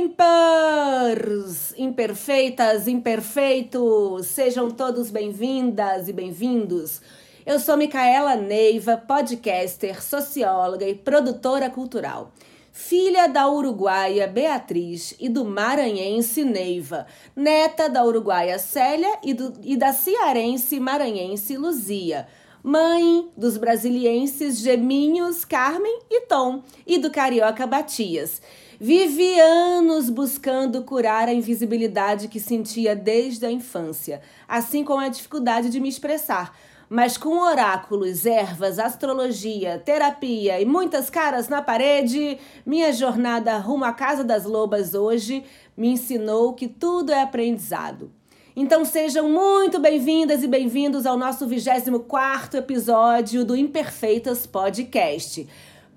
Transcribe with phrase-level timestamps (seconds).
[0.00, 1.74] Impers!
[1.76, 4.28] Imperfeitas, imperfeitos!
[4.28, 7.02] Sejam todos bem-vindas e bem-vindos.
[7.44, 12.32] Eu sou Micaela Neiva, podcaster, socióloga e produtora cultural.
[12.72, 19.76] Filha da uruguaia Beatriz e do maranhense Neiva, neta da uruguaia Célia e, do, e
[19.76, 22.26] da cearense maranhense Luzia
[22.62, 28.40] mãe dos brasilienses Geminhos, Carmen e Tom, e do carioca Batias.
[28.82, 35.68] Vivi anos buscando curar a invisibilidade que sentia desde a infância, assim como a dificuldade
[35.68, 36.56] de me expressar.
[36.88, 43.92] Mas com oráculos, ervas, astrologia, terapia e muitas caras na parede, minha jornada rumo à
[43.92, 45.44] Casa das Lobas hoje
[45.76, 48.10] me ensinou que tudo é aprendizado.
[48.56, 55.46] Então sejam muito bem-vindas e bem-vindos ao nosso 24 episódio do Imperfeitas Podcast.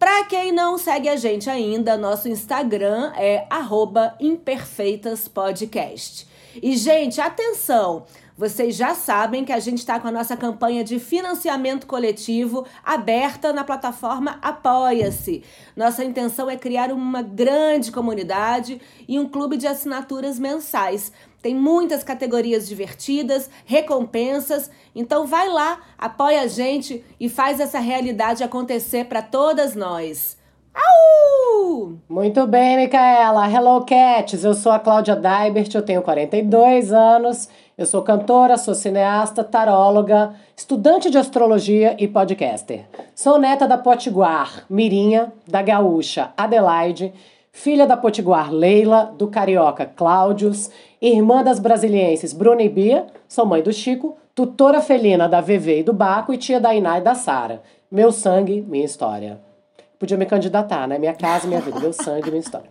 [0.04, 3.48] Para quem não segue a gente ainda, nosso Instagram é
[4.20, 6.28] imperfeitaspodcast.
[6.62, 8.04] E, gente, atenção!
[8.38, 13.54] Vocês já sabem que a gente está com a nossa campanha de financiamento coletivo aberta
[13.54, 15.42] na plataforma Apoia-se.
[15.74, 21.14] Nossa intenção é criar uma grande comunidade e um clube de assinaturas mensais.
[21.44, 24.72] Tem muitas categorias divertidas, recompensas.
[24.96, 30.38] Então vai lá, apoia a gente e faz essa realidade acontecer para todas nós.
[30.74, 31.98] Au!
[32.08, 33.46] Muito bem, Micaela.
[33.52, 34.46] Hello, Cats.
[34.46, 37.50] Eu sou a Cláudia Daibert, eu tenho 42 anos.
[37.78, 42.86] Eu sou cantora, sou cineasta, taróloga, estudante de astrologia e podcaster.
[43.14, 47.14] Sou neta da Potiguar, Mirinha, da gaúcha Adelaide,
[47.52, 50.72] filha da Potiguar Leila, do carioca Cláudios
[51.12, 55.84] irmã das brasilienses Bruna e Bia, sou mãe do Chico, tutora felina da VV e
[55.84, 57.62] do Baco e tia da Iná e da Sara.
[57.92, 59.40] Meu sangue, minha história.
[60.00, 60.98] Podia me candidatar, né?
[60.98, 62.68] Minha casa, minha vida, meu sangue, minha história.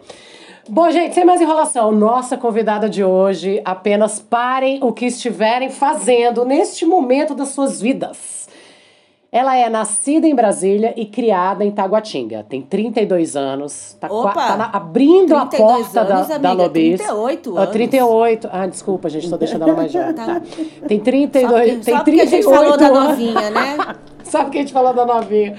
[0.69, 6.45] Bom, gente, sem mais enrolação, nossa convidada de hoje, apenas parem o que estiverem fazendo
[6.45, 8.42] neste momento das suas vidas.
[9.35, 12.45] Ela é nascida em Brasília e criada em Taguatinga.
[12.47, 13.97] Tem 32 anos.
[13.99, 17.01] Tá, Opa, tá na, abrindo a porta anos, da, amiga, da Lobis.
[17.01, 17.73] 38 Ah, anos.
[17.73, 18.49] 38.
[18.53, 20.13] Ah, desculpa, gente, tô deixando ela mais jovem.
[20.13, 20.43] Tá.
[20.87, 23.09] Tem 32, Só tem só porque a 38 gente falou da anos.
[23.09, 23.77] novinha, né?
[24.23, 25.57] Sabe que a gente falou da novinha?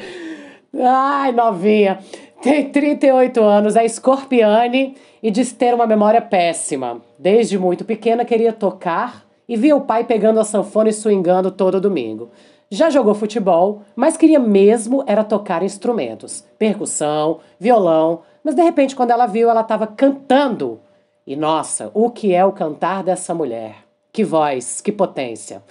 [0.79, 1.97] Ai, novinha.
[2.43, 7.01] Tem 38 anos, é escorpiane e diz ter uma memória péssima.
[7.17, 11.81] Desde muito pequena queria tocar e via o pai pegando a sanfona e swingando todo
[11.81, 12.29] domingo.
[12.73, 19.11] Já jogou futebol, mas queria mesmo era tocar instrumentos, percussão, violão, mas de repente quando
[19.11, 20.79] ela viu, ela estava cantando.
[21.27, 23.75] E nossa, o que é o cantar dessa mulher?
[24.11, 25.61] Que voz, que potência.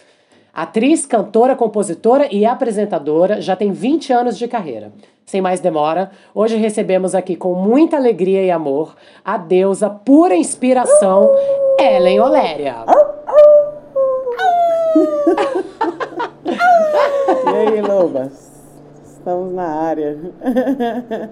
[0.54, 4.92] Atriz, cantora, compositora e apresentadora, já tem 20 anos de carreira.
[5.26, 11.28] Sem mais demora, hoje recebemos aqui com muita alegria e amor a deusa pura inspiração,
[11.80, 12.76] Ellen Oléria.
[17.62, 18.50] E aí, Lobas?
[19.04, 20.18] Estamos na área.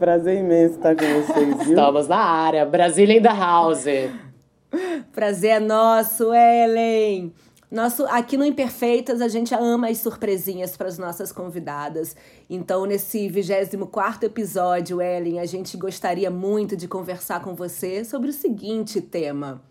[0.00, 1.76] Prazer imenso estar com vocês, viu?
[1.76, 3.84] Estamos na área, Brasília in the house.
[5.12, 7.32] Prazer é nosso, Ellen.
[7.70, 12.16] Nosso, aqui no Imperfeitas a gente ama as surpresinhas para as nossas convidadas.
[12.50, 18.32] Então, nesse 24 episódio, Ellen, a gente gostaria muito de conversar com você sobre o
[18.32, 19.62] seguinte tema: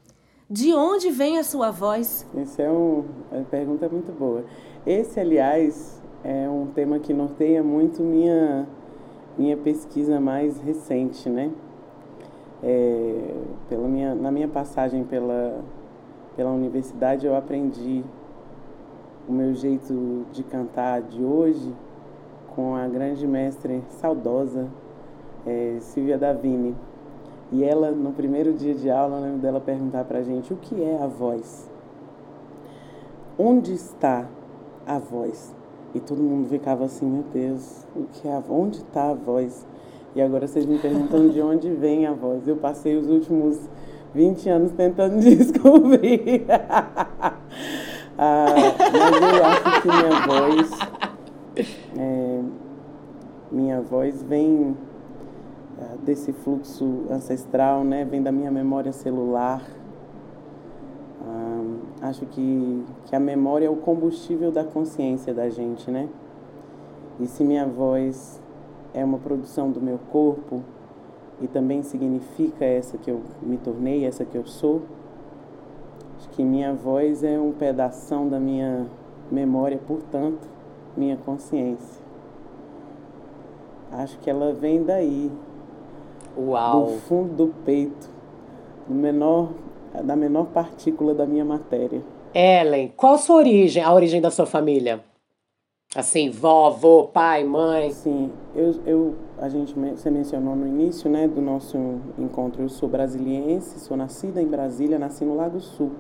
[0.50, 2.26] De onde vem a sua voz?
[2.38, 4.46] Essa é um, uma pergunta muito boa.
[4.88, 8.66] Esse, aliás, é um tema que norteia muito minha,
[9.38, 11.52] minha pesquisa mais recente, né?
[12.64, 13.34] É,
[13.68, 15.60] pela minha, na minha passagem pela,
[16.38, 18.02] pela universidade, eu aprendi
[19.28, 21.76] o meu jeito de cantar de hoje
[22.56, 24.70] com a grande mestre saudosa
[25.46, 26.74] é, Silvia Davini.
[27.52, 30.82] E ela, no primeiro dia de aula, eu lembro dela perguntar pra gente o que
[30.82, 31.70] é a voz.
[33.38, 34.26] Onde está
[34.88, 35.54] a voz?
[35.94, 39.66] E todo mundo ficava assim, meu Deus, o que é onde está a voz?
[40.16, 42.48] E agora vocês me perguntam de onde vem a voz.
[42.48, 43.70] Eu passei os últimos
[44.14, 46.46] 20 anos tentando descobrir.
[48.18, 48.46] ah,
[48.92, 50.72] mas eu acho que minha voz.
[51.98, 52.42] é,
[53.52, 54.76] minha voz vem
[55.80, 58.04] ah, desse fluxo ancestral, né?
[58.06, 59.62] Vem da minha memória celular.
[61.28, 66.08] Hum, acho que, que a memória é o combustível da consciência da gente, né?
[67.20, 68.42] E se minha voz
[68.94, 70.62] é uma produção do meu corpo
[71.42, 74.84] e também significa essa que eu me tornei, essa que eu sou,
[76.18, 78.88] acho que minha voz é um pedaço da minha
[79.30, 80.48] memória, portanto,
[80.96, 82.02] minha consciência.
[83.92, 85.32] Acho que ela vem daí,
[86.38, 86.86] Uau.
[86.86, 88.10] do fundo do peito,
[88.88, 89.50] do menor,
[90.04, 92.02] da menor partícula da minha matéria.
[92.34, 95.02] Ellen, qual a sua origem, a origem da sua família?
[95.96, 97.90] Assim, vó, avô, pai, mãe?
[97.92, 101.78] Sim, eu, eu, a gente, você mencionou no início né, do nosso
[102.20, 105.92] encontro, eu sou brasiliense, sou nascida em Brasília, nasci no Lago Sul,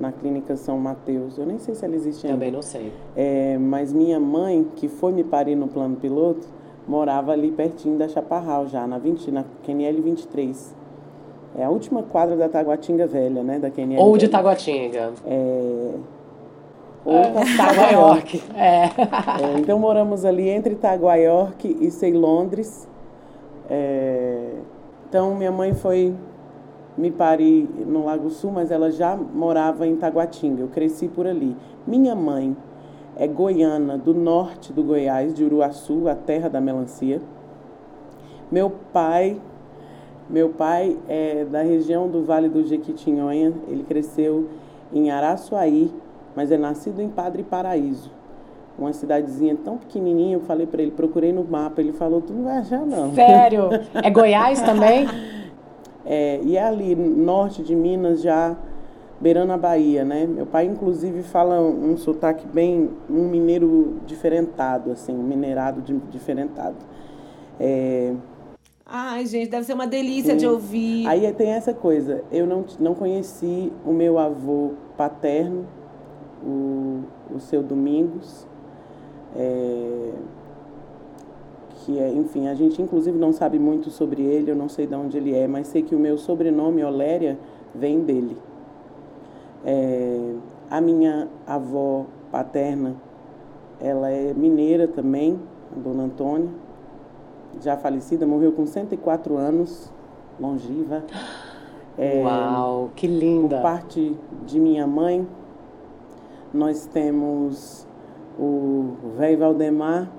[0.00, 1.38] na Clínica São Mateus.
[1.38, 2.36] Eu nem sei se ela existe ainda.
[2.36, 2.92] Também não sei.
[3.14, 6.46] É, mas minha mãe, que foi me parir no plano piloto,
[6.86, 10.74] morava ali pertinho da Chaparral já, na, 20, na QNL 23.
[11.56, 13.58] É a última quadra da Taguatinga Velha, né?
[13.58, 14.28] Da QNL Ou de.
[14.28, 15.12] Taguatinga.
[15.26, 15.90] É...
[17.04, 18.42] Ou É, Taguaiorque.
[18.56, 18.84] É.
[18.84, 22.88] É, então moramos ali entre Itaguaiorque e Ceilondres.
[23.70, 24.54] É,
[25.08, 26.14] então minha mãe foi
[26.96, 30.62] me parir no Lago Sul, mas ela já morava em Taguatinga.
[30.62, 31.56] Eu cresci por ali.
[31.86, 32.56] Minha mãe
[33.16, 37.20] é goiana, do norte do Goiás, de Uruaçu, a terra da melancia.
[38.50, 39.40] Meu pai,
[40.28, 43.52] meu pai é da região do Vale do Jequitinhonha.
[43.68, 44.48] Ele cresceu
[44.92, 45.92] em Araçuaí,
[46.34, 48.10] mas é nascido em Padre Paraíso.
[48.78, 52.44] Uma cidadezinha tão pequenininha, eu falei para ele, procurei no mapa, ele falou, tu não
[52.44, 53.14] vai achar não.
[53.14, 53.68] Sério?
[53.94, 55.06] É Goiás também?
[56.04, 58.56] É, e é ali, norte de Minas, já
[59.20, 60.26] beirando a Bahia, né?
[60.26, 65.94] Meu pai, inclusive, fala um, um sotaque bem, um mineiro diferentado, assim, um mineirado de,
[66.10, 66.76] diferentado.
[67.58, 68.12] É,
[68.96, 71.04] Ai, gente, deve ser uma delícia de ouvir.
[71.08, 75.66] Aí tem essa coisa, eu não, não conheci o meu avô paterno,
[76.40, 77.00] o,
[77.34, 78.46] o seu Domingos,
[79.34, 80.12] é,
[81.72, 84.94] que é, enfim, a gente inclusive não sabe muito sobre ele, eu não sei de
[84.94, 87.36] onde ele é, mas sei que o meu sobrenome, Oléria,
[87.74, 88.36] vem dele.
[89.64, 90.34] É,
[90.70, 92.94] a minha avó paterna,
[93.80, 95.36] ela é mineira também,
[95.76, 96.62] a dona Antônia,
[97.60, 99.92] já falecida, morreu com 104 anos,
[100.40, 101.04] longiva.
[101.96, 103.60] É, Uau, que por linda.
[103.60, 105.26] parte de minha mãe,
[106.52, 107.86] nós temos
[108.38, 110.10] o velho Valdemar,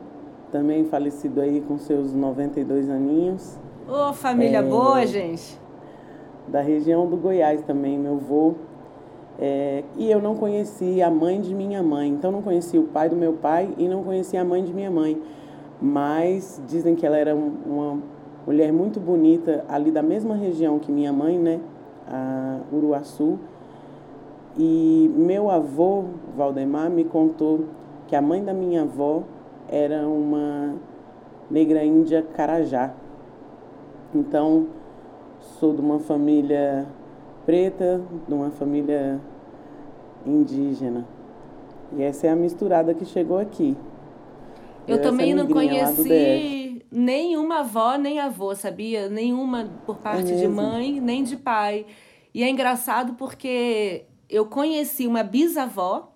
[0.51, 4.63] também falecido aí com seus 92 aninhos, Ô, família É.
[4.63, 5.59] boa, gente.
[6.47, 8.53] da região do Goiás também, meu avô.
[9.37, 13.09] É, e eu não conheci a mãe de minha mãe, então não conheci o pai
[13.09, 15.21] do meu pai e não conheci a mãe de minha mãe.
[15.81, 17.99] Mas dizem que ela era um- uma
[18.45, 21.59] mulher muito bonita, ali da mesma região que minha mãe, né?
[22.07, 23.37] A Uruaçu.
[24.57, 26.05] E meu avô,
[26.35, 27.65] Valdemar, me contou
[28.07, 29.23] que a mãe da minha avó
[29.67, 30.75] era uma
[31.49, 32.93] negra índia Carajá.
[34.13, 34.67] Então,
[35.59, 36.85] sou de uma família
[37.45, 39.19] preta, de uma família
[40.25, 41.05] indígena.
[41.95, 43.75] E essa é a misturada que chegou aqui.
[44.87, 49.09] Eu também não conheci nenhuma avó nem avô, sabia?
[49.09, 50.55] Nenhuma por parte de É mesmo?
[50.55, 51.85] mãe nem de pai.
[52.33, 56.13] E é engraçado porque eu conheci uma bisavó,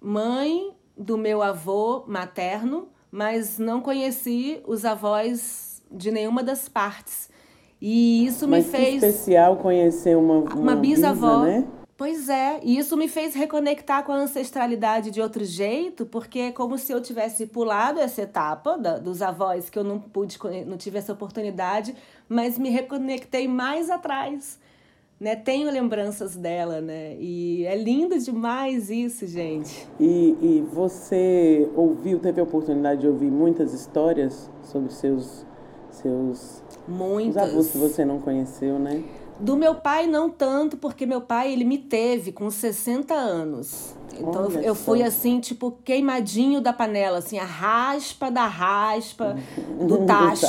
[0.00, 7.30] mãe do meu avô materno, mas não conheci os avós de nenhuma das partes.
[7.80, 9.02] E isso me Mas que fez.
[9.02, 11.40] especial conhecer uma, uma, Uma bisavó.
[11.44, 11.66] bisa, né?
[11.96, 16.52] Pois é, e isso me fez reconectar com a ancestralidade de outro jeito, porque é
[16.52, 20.76] como se eu tivesse pulado essa etapa da- dos avós que eu não pude, não
[20.76, 21.94] tive essa oportunidade,
[22.28, 24.58] mas me reconectei mais atrás,
[25.18, 25.34] né?
[25.36, 27.16] Tenho lembranças dela, né?
[27.18, 29.88] E é lindo demais isso, gente.
[29.98, 35.46] E, e você ouviu, teve a oportunidade de ouvir muitas histórias sobre seus,
[35.90, 36.62] seus
[37.38, 39.02] avós que você não conheceu, né?
[39.38, 43.94] Do meu pai, não tanto, porque meu pai, ele me teve com 60 anos.
[44.18, 45.06] Então Olha eu fui só.
[45.06, 49.36] assim, tipo, queimadinho da panela, assim, a raspa da raspa
[49.78, 50.46] do tacho.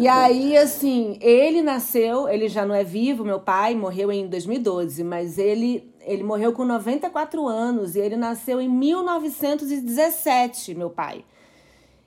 [0.00, 5.02] E aí, assim, ele nasceu, ele já não é vivo, meu pai morreu em 2012,
[5.02, 11.24] mas ele, ele morreu com 94 anos e ele nasceu em 1917, meu pai.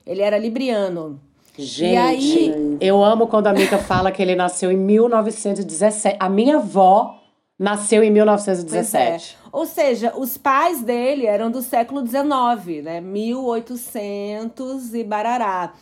[0.06, 1.20] Ele era libriano.
[1.62, 6.16] Gente, aí- eu amo quando a Mica fala que ele nasceu em 1917.
[6.18, 7.20] A minha avó
[7.58, 8.12] nasceu em Pois é.
[8.12, 9.38] 1917.
[9.52, 13.00] Ou seja, os pais dele eram do século XIX, né?
[13.00, 15.72] 1800 e barará.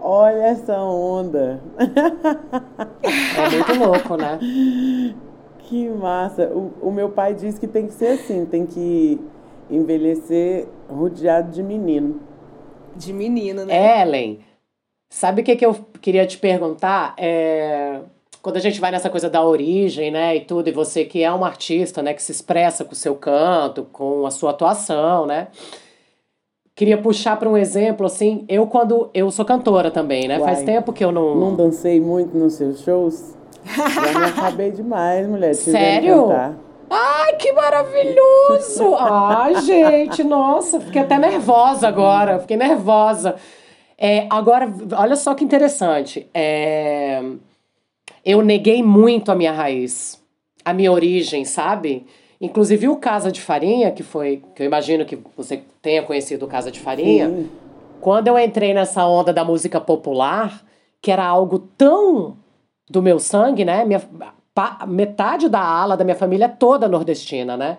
[0.00, 1.60] Olha essa onda.
[3.02, 4.38] É muito louco, né?
[5.60, 6.44] Que massa.
[6.46, 9.20] O, o meu pai diz que tem que ser assim, tem que
[9.70, 12.20] envelhecer rodeado de menino.
[12.96, 14.02] De menino, né?
[14.02, 14.38] Ellen,
[15.08, 17.14] sabe o que, que eu queria te perguntar?
[17.16, 18.00] É,
[18.42, 21.32] quando a gente vai nessa coisa da origem, né, e tudo, e você que é
[21.32, 25.48] um artista, né, que se expressa com o seu canto, com a sua atuação, né?
[26.74, 29.10] Queria puxar para um exemplo, assim, eu quando.
[29.12, 30.38] Eu sou cantora também, né?
[30.38, 31.34] Uai, Faz tempo que eu não.
[31.34, 33.34] Não dancei muito nos seus shows?
[33.64, 35.54] Já me acabei demais, mulher.
[35.54, 36.30] Sério?
[36.88, 38.94] Ai, que maravilhoso!
[38.96, 43.34] Ai, gente, nossa, fiquei até nervosa agora, fiquei nervosa.
[43.98, 46.28] É, agora, olha só que interessante.
[46.32, 47.20] É,
[48.24, 50.22] eu neguei muito a minha raiz,
[50.64, 52.06] a minha origem, sabe?
[52.40, 56.48] Inclusive o Casa de Farinha, que foi, que eu imagino que você tenha conhecido o
[56.48, 57.50] Casa de Farinha, Sim.
[58.00, 60.64] quando eu entrei nessa onda da música popular,
[61.02, 62.36] que era algo tão
[62.88, 63.84] do meu sangue, né?
[63.84, 64.00] Minha,
[64.86, 67.78] metade da ala da minha família é toda nordestina, né?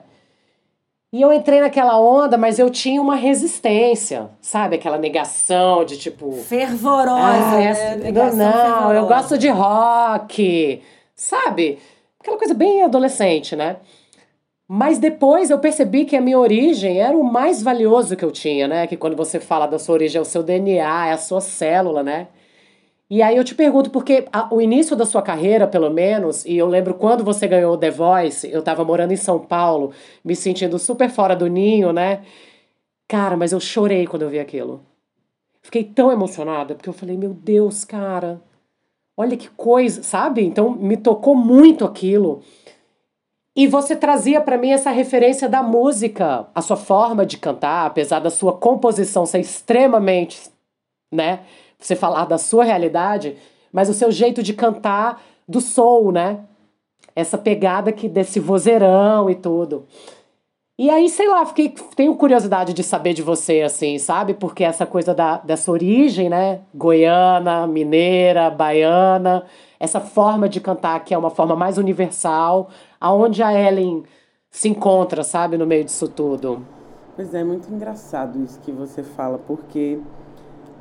[1.11, 4.75] E eu entrei naquela onda, mas eu tinha uma resistência, sabe?
[4.75, 6.31] Aquela negação de tipo.
[6.33, 7.65] Fervorosa, Ah, né?
[7.65, 8.53] essa- Negação não,
[8.93, 9.07] eu fervorosa.
[9.15, 10.83] gosto de rock,
[11.15, 11.79] sabe?
[12.19, 13.77] Aquela coisa bem adolescente, né?
[14.67, 18.67] Mas depois eu percebi que a minha origem era o mais valioso que eu tinha,
[18.67, 18.85] né?
[18.85, 22.03] Que quando você fala da sua origem é o seu DNA, é a sua célula,
[22.03, 22.27] né?
[23.09, 26.55] E aí eu te pergunto, porque a- o início da sua carreira, pelo menos, e
[26.55, 29.91] eu lembro quando você ganhou o The Voice, eu tava morando em São Paulo,
[30.23, 32.23] me sentindo super fora do ninho, né?
[33.07, 34.81] Cara, mas eu chorei quando eu vi aquilo.
[35.61, 38.41] Fiquei tão emocionada, porque eu falei, meu Deus, cara,
[39.17, 40.43] olha que coisa, sabe?
[40.45, 42.41] Então me tocou muito aquilo.
[43.55, 48.19] E você trazia pra mim essa referência da música, a sua forma de cantar, apesar
[48.19, 50.49] da sua composição ser extremamente,
[51.11, 51.41] né?
[51.79, 53.37] Você falar da sua realidade,
[53.71, 56.41] mas o seu jeito de cantar do soul, né?
[57.15, 59.85] Essa pegada que desse vozeirão e tudo.
[60.77, 64.33] E aí, sei lá, fiquei, tenho curiosidade de saber de você, assim, sabe?
[64.33, 66.61] Porque essa coisa da, dessa origem, né?
[66.73, 69.43] Goiana, mineira, baiana,
[69.77, 72.69] essa forma de cantar que é uma forma mais universal,
[72.99, 74.03] aonde a Ellen
[74.49, 76.65] se encontra, sabe, no meio disso tudo.
[77.13, 79.99] Pois é, muito engraçado isso que você fala, porque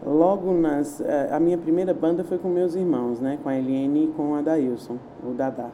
[0.05, 1.00] logo nas.
[1.00, 3.38] eh, A minha primeira banda foi com meus irmãos, né?
[3.43, 5.71] Com a Eliane e com a Dailson, o Dadá.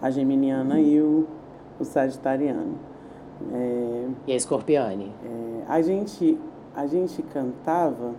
[0.00, 1.26] A Geminiana e o,
[1.80, 2.74] o Sagitariano.
[3.52, 5.12] É, E a Scorpiane.
[5.24, 6.38] é, a, gente,
[6.74, 8.12] a gente cantava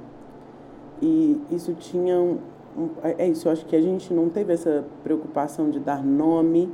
[1.02, 2.38] e isso tinha um,
[2.78, 6.04] um- É é isso, eu acho que a gente não teve essa preocupação de dar
[6.04, 6.72] nome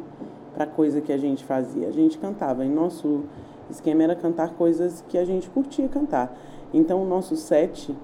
[0.54, 1.88] para coisa que a gente fazia.
[1.88, 2.64] A gente cantava.
[2.64, 3.22] E nosso
[3.70, 6.34] esquema era cantar coisas que a gente curtia cantar.
[6.74, 7.96] Então, o nosso set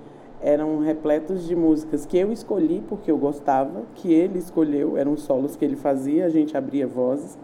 [0.41, 5.55] eram repletos de músicas que eu escolhi porque eu gostava, que ele escolheu, eram solos
[5.55, 7.38] que ele fazia, a gente abria vozes,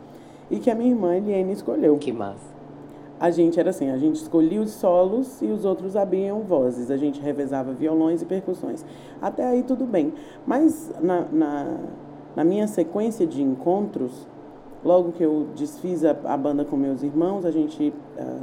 [0.49, 1.97] e que a minha irmã Eliane escolheu.
[1.97, 2.55] Que massa.
[3.19, 6.91] A gente era assim, a gente escolhia os solos e os outros abriam vozes.
[6.91, 8.85] A gente revezava violões e percussões.
[9.21, 10.13] Até aí tudo bem.
[10.45, 11.77] Mas na, na,
[12.35, 14.27] na minha sequência de encontros,
[14.83, 18.39] logo que eu desfiz a, a banda com meus irmãos, a gente ah,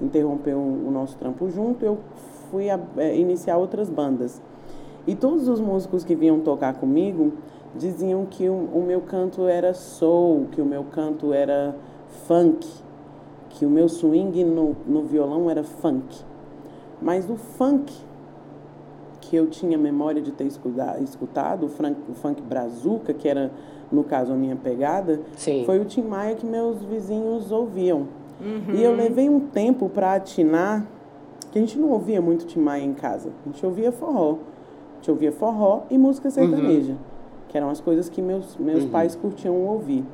[0.00, 1.98] interrompeu o nosso trampo junto, eu
[2.50, 4.40] fui a- eh, iniciar outras bandas.
[5.06, 7.32] E todos os músicos que vinham tocar comigo
[7.74, 11.74] diziam que o, o meu canto era soul, que o meu canto era
[12.26, 12.66] funk,
[13.50, 16.22] que o meu swing no, no violão era funk.
[17.00, 17.92] Mas o funk
[19.20, 23.50] que eu tinha memória de ter escuta- escutado, o, fran- o funk brazuca, que era,
[23.92, 25.64] no caso, a minha pegada, Sim.
[25.66, 28.06] foi o Tim Maia que meus vizinhos ouviam.
[28.72, 30.86] E eu levei um tempo para atinar,
[31.58, 33.30] que a gente não ouvia muito Tim Maia em casa.
[33.44, 34.32] A gente ouvia forró.
[34.32, 36.94] A gente ouvia forró e música sertaneja,
[37.48, 40.04] que eram as coisas que meus, meus pais curtiam ouvir.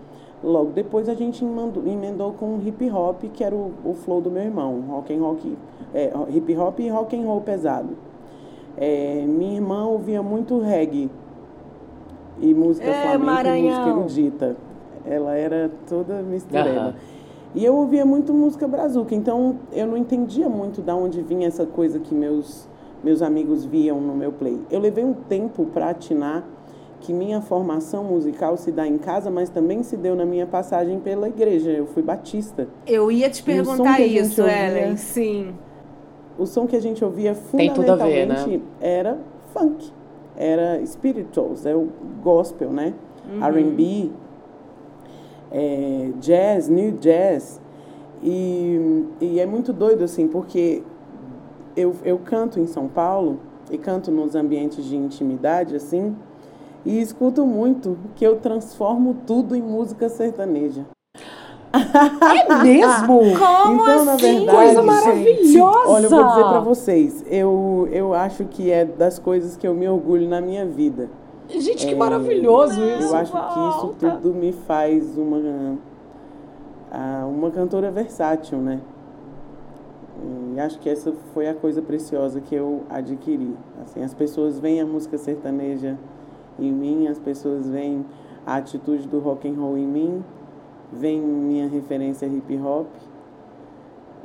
[0.43, 4.31] Logo depois a gente emendou, emendou com hip hop, que era o, o flow do
[4.31, 5.57] meu irmão, rock and rock,
[5.95, 7.91] é, hip hop e rock and roll pesado.
[8.77, 11.11] É, minha irmã ouvia muito reggae
[12.41, 14.57] e música É, flamenca e música erudita.
[15.07, 16.71] Ela era toda mistureba.
[16.71, 16.95] Aham.
[17.55, 21.65] E eu ouvia muito música brazuca, então eu não entendia muito da onde vinha essa
[21.65, 22.69] coisa que meus,
[23.03, 24.59] meus amigos viam no meu play.
[24.71, 26.45] Eu levei um tempo para atinar
[27.01, 30.99] que minha formação musical se dá em casa, mas também se deu na minha passagem
[30.99, 31.71] pela igreja.
[31.71, 32.67] Eu fui batista.
[32.87, 34.97] Eu ia te perguntar isso, ouvia- Ellen.
[34.97, 35.55] Sim.
[36.39, 39.19] O som que a gente ouvia a ver, fundamentalmente era
[39.53, 39.93] funk,
[40.37, 41.87] era spirituals, é o
[42.23, 42.95] gospel, né?
[43.33, 43.45] Uhum.
[43.45, 44.11] R&B,
[45.55, 47.61] é, jazz, new jazz.
[48.23, 50.83] E, e é muito doido, assim, porque
[51.77, 53.39] eu, eu canto em São Paulo
[53.71, 56.17] e canto nos ambientes de intimidade, assim,
[56.85, 60.85] e escuto muito que eu transformo tudo em música sertaneja.
[61.73, 63.21] É mesmo?
[63.39, 64.23] Como Então, na assim?
[64.39, 65.89] verdade, Coisa gente, maravilhosa!
[65.91, 69.75] Olha, eu vou dizer pra vocês, eu, eu acho que é das coisas que eu
[69.75, 71.09] me orgulho na minha vida.
[71.49, 73.09] Gente, que maravilhoso isso.
[73.09, 74.11] Eu acho que isso volta.
[74.11, 75.79] tudo me faz uma,
[77.29, 78.81] uma cantora versátil, né?
[80.55, 83.57] E acho que essa foi a coisa preciosa que eu adquiri.
[83.83, 85.99] Assim, as pessoas veem a música sertaneja
[86.59, 88.07] em mim, as pessoas veem
[88.47, 90.25] a atitude do rock and roll em mim,
[90.93, 92.87] veem minha referência hip hop.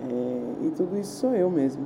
[0.02, 1.86] É, e tudo isso sou eu mesmo.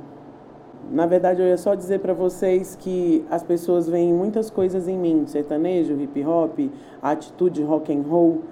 [0.90, 4.98] Na verdade, eu ia só dizer para vocês que as pessoas veem muitas coisas em
[4.98, 6.58] mim, sertanejo, hip hop,
[7.02, 8.42] a atitude rock and roll.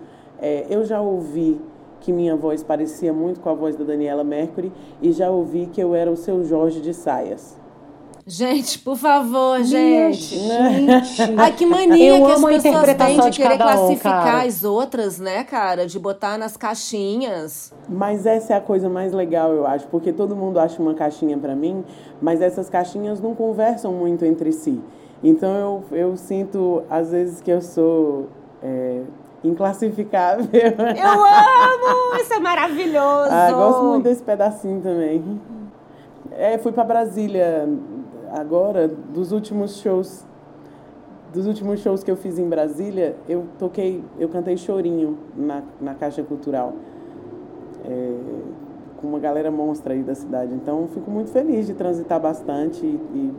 [0.40, 1.60] É, eu já ouvi
[2.00, 5.80] que minha voz parecia muito com a voz da Daniela Mercury e já ouvi que
[5.80, 7.61] eu era o seu Jorge de saias.
[8.24, 10.36] Gente, por favor, Minha gente.
[10.36, 11.22] gente.
[11.36, 14.42] Ai, que mania Eu que as amo pessoas têm de de querer um, classificar cara.
[14.46, 15.86] as outras, né, cara?
[15.86, 17.72] De botar nas caixinhas.
[17.88, 21.36] Mas essa é a coisa mais legal, eu acho, porque todo mundo acha uma caixinha
[21.36, 21.84] para mim,
[22.20, 24.80] mas essas caixinhas não conversam muito entre si.
[25.22, 28.28] Então eu, eu sinto, às vezes, que eu sou
[28.62, 29.02] é,
[29.42, 30.46] inclassificável.
[30.52, 32.20] Eu amo!
[32.20, 33.30] Isso é maravilhoso!
[33.30, 35.40] Ah, gosto muito desse pedacinho também.
[36.30, 37.68] É, fui para Brasília
[38.32, 40.24] agora, dos últimos shows,
[41.32, 45.94] dos últimos shows que eu fiz em Brasília, eu toquei, eu cantei chorinho na, na
[45.94, 46.74] Caixa Cultural.
[47.84, 48.16] É,
[49.02, 50.54] com uma galera monstra aí da cidade.
[50.54, 53.34] Então, fico muito feliz de transitar bastante e, e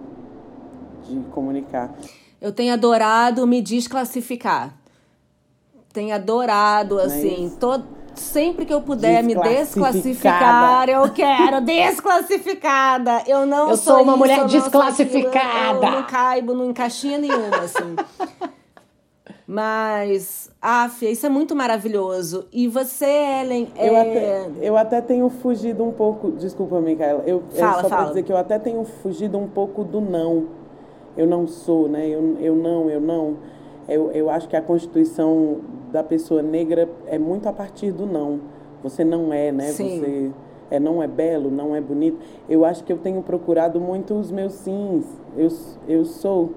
[1.07, 1.95] de comunicar.
[2.41, 4.77] Eu tenho adorado me desclassificar.
[5.93, 7.57] Tenho adorado, assim, isso?
[7.57, 13.23] todo, sempre que eu puder me desclassificar, eu quero desclassificada.
[13.27, 15.85] Eu não Eu sou sou uma isso, mulher eu não aquilo, desclassificada.
[15.85, 17.95] Eu, não caibo em caixinha nenhuma, assim.
[19.45, 22.47] Mas, af, isso é muito maravilhoso.
[22.51, 24.01] E você, Ellen, Eu, é...
[24.01, 26.31] até, eu até tenho fugido um pouco.
[26.31, 27.23] Desculpa, Micaela.
[27.25, 28.07] Eu, é Fala, só fala.
[28.07, 30.47] dizer que eu até tenho fugido um pouco do não.
[31.17, 32.07] Eu não sou, né?
[32.07, 33.37] Eu, eu não, eu não.
[33.87, 38.39] Eu, eu acho que a constituição da pessoa negra é muito a partir do não.
[38.81, 39.71] Você não é, né?
[39.71, 39.99] Sim.
[39.99, 40.31] Você
[40.71, 42.19] é, não é belo, não é bonito.
[42.49, 45.05] Eu acho que eu tenho procurado muito os meus sims.
[45.37, 45.49] Eu,
[45.87, 46.53] eu sou.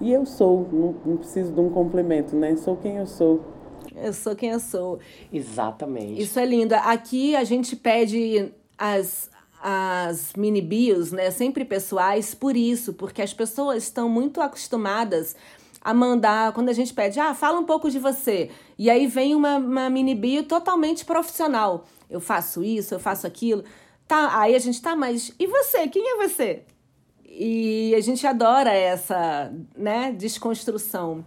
[0.00, 0.66] E eu sou.
[0.72, 2.56] Não, não preciso de um complemento, né?
[2.56, 3.40] Sou quem eu sou.
[3.94, 4.98] eu sou quem eu sou.
[5.32, 6.20] Exatamente.
[6.20, 6.74] Isso é lindo.
[6.74, 9.30] Aqui a gente pede as,
[9.62, 11.30] as mini bios, né?
[11.30, 15.36] Sempre pessoais, por isso, porque as pessoas estão muito acostumadas
[15.80, 18.50] a mandar, quando a gente pede, ah, fala um pouco de você.
[18.78, 21.84] E aí vem uma, uma mini bio totalmente profissional.
[22.08, 23.64] Eu faço isso, eu faço aquilo.
[24.06, 25.88] Tá, aí a gente tá, mas e você?
[25.88, 26.62] Quem é você?
[27.24, 31.24] E a gente adora essa, né, desconstrução.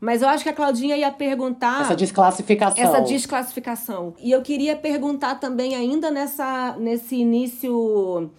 [0.00, 2.84] Mas eu acho que a Claudinha ia perguntar Essa desclassificação.
[2.84, 4.14] essa desclassificação.
[4.20, 8.30] E eu queria perguntar também, ainda nessa, nesse início,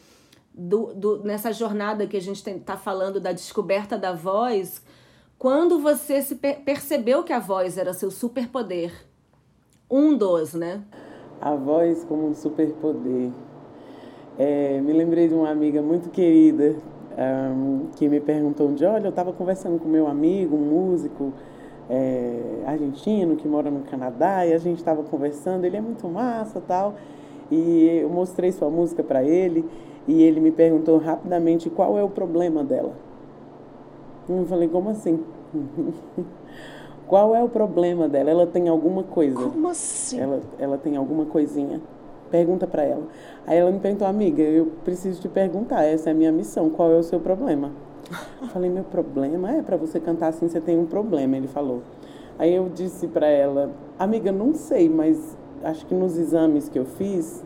[0.53, 4.81] do, do, nessa jornada que a gente está falando da descoberta da voz,
[5.39, 8.91] quando você se per- percebeu que a voz era seu superpoder?
[9.89, 10.83] Um dos, né?
[11.39, 13.31] A voz como um superpoder.
[14.37, 16.75] É, me lembrei de uma amiga muito querida
[17.17, 21.31] ahm, que me perguntou um dia, olha, eu estava conversando com meu amigo, um músico
[21.89, 26.61] é, argentino que mora no Canadá, e a gente estava conversando, ele é muito massa
[26.61, 26.95] tal,
[27.49, 29.65] e eu mostrei sua música para ele,
[30.05, 33.08] e ele me perguntou rapidamente qual é o problema dela.
[34.29, 35.23] Eu falei, como assim?
[37.07, 38.29] qual é o problema dela?
[38.29, 39.35] Ela tem alguma coisa?
[39.35, 40.19] Como assim?
[40.19, 41.81] Ela, ela tem alguma coisinha?
[42.29, 43.03] Pergunta pra ela.
[43.47, 46.91] Aí ela me perguntou, amiga, eu preciso te perguntar, essa é a minha missão, qual
[46.91, 47.71] é o seu problema?
[48.41, 51.81] Eu falei, meu problema é para você cantar assim, você tem um problema, ele falou.
[52.37, 56.85] Aí eu disse pra ela, amiga, não sei, mas acho que nos exames que eu
[56.85, 57.43] fiz,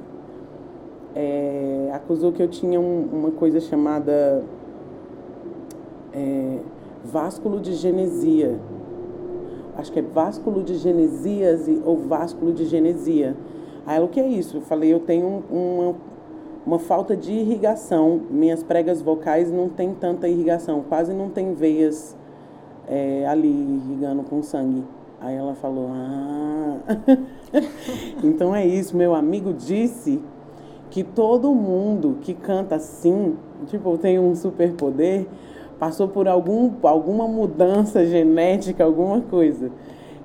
[1.15, 4.43] é, acusou que eu tinha um- uma coisa chamada
[6.13, 6.59] é,
[7.03, 8.59] vásculo de genesia.
[9.75, 13.35] Acho que é vásculo de genesíase ou vásculo de genesia.
[13.85, 14.57] Aí ela, o que é isso?
[14.57, 15.95] Eu falei, eu tenho um- uma,
[16.65, 18.21] uma falta de irrigação.
[18.29, 22.15] Minhas pregas vocais não tem tanta irrigação, quase não tem veias
[22.87, 24.83] é, ali irrigando com sangue.
[25.19, 26.77] Aí ela falou, ah,
[28.23, 28.95] então é isso.
[28.95, 30.21] Meu amigo disse
[30.89, 33.35] que todo mundo que canta assim,
[33.67, 35.25] tipo, tem um superpoder,
[35.83, 39.69] passou por algum, alguma mudança genética, alguma coisa.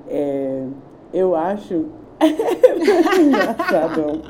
[0.08, 0.64] É,
[1.12, 1.86] eu acho.
[3.20, 4.22] engraçadão.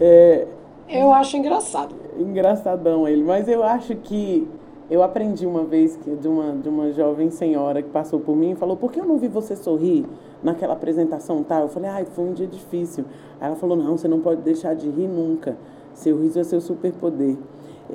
[0.00, 0.46] É,
[0.88, 1.94] Eu acho engraçado.
[2.18, 4.48] engraçadão ele, mas eu acho que
[4.90, 8.52] eu aprendi uma vez que de uma, de uma jovem senhora que passou por mim
[8.52, 10.06] e falou: Por que eu não vi você sorrir
[10.42, 11.62] naquela apresentação tal.
[11.62, 13.04] Eu falei, ai, foi um dia difícil.
[13.40, 15.56] Aí ela falou, não, você não pode deixar de rir nunca.
[15.94, 17.36] Seu riso é seu superpoder.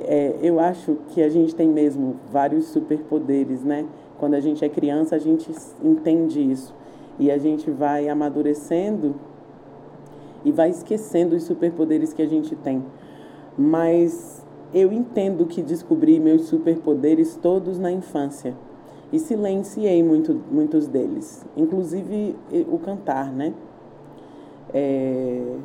[0.00, 3.86] É, eu acho que a gente tem mesmo vários superpoderes, né?
[4.18, 5.50] Quando a gente é criança, a gente
[5.82, 6.74] entende isso.
[7.18, 9.14] E a gente vai amadurecendo
[10.44, 12.84] e vai esquecendo os superpoderes que a gente tem.
[13.56, 18.54] Mas eu entendo que descobri meus superpoderes todos na infância
[19.12, 22.34] e silenciei muito, muitos deles, inclusive
[22.68, 23.54] o cantar, né?
[24.72, 25.56] É,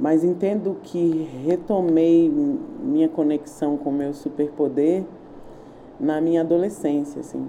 [0.00, 2.28] mas entendo que retomei
[2.82, 5.04] minha conexão com meu superpoder
[6.00, 7.46] na minha adolescência, assim,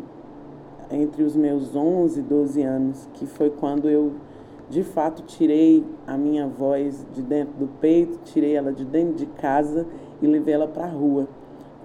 [0.92, 4.12] entre os meus 11 e 12 anos, que foi quando eu
[4.70, 9.26] de fato tirei a minha voz de dentro do peito, tirei ela de dentro de
[9.26, 9.88] casa
[10.22, 11.28] e levei ela para a rua.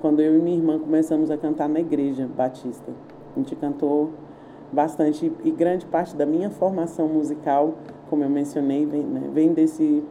[0.00, 2.92] Quando eu e minha irmã começamos a cantar na igreja batista.
[3.34, 4.10] A gente cantou
[4.72, 7.74] bastante e grande parte da minha formação musical,
[8.08, 10.02] como eu mencionei, vem, né, vem desse,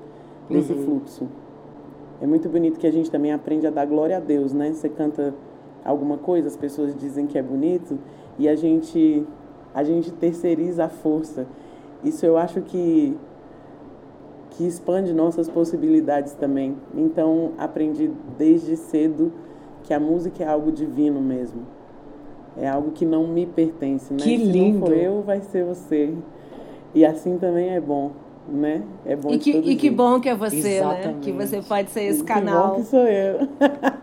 [0.49, 0.83] desse uhum.
[0.83, 1.27] fluxo.
[2.21, 4.71] É muito bonito que a gente também aprende a dar glória a Deus, né?
[4.71, 5.33] Você canta
[5.83, 7.99] alguma coisa, as pessoas dizem que é bonito
[8.39, 9.25] e a gente
[9.73, 11.45] a gente terceiriza a força.
[12.03, 13.15] Isso eu acho que
[14.51, 16.77] que expande nossas possibilidades também.
[16.95, 19.33] Então, aprendi desde cedo
[19.83, 21.63] que a música é algo divino mesmo.
[22.57, 24.19] É algo que não me pertence, né?
[24.19, 24.79] Que Se lindo.
[24.79, 26.13] não for eu, vai ser você.
[26.93, 28.11] E assim também é bom,
[28.47, 28.83] né?
[29.05, 31.07] É bom E que, e que bom que é você, Exatamente.
[31.07, 31.19] né?
[31.21, 32.69] Que você pode ser esse que canal.
[32.69, 33.39] bom que sou eu.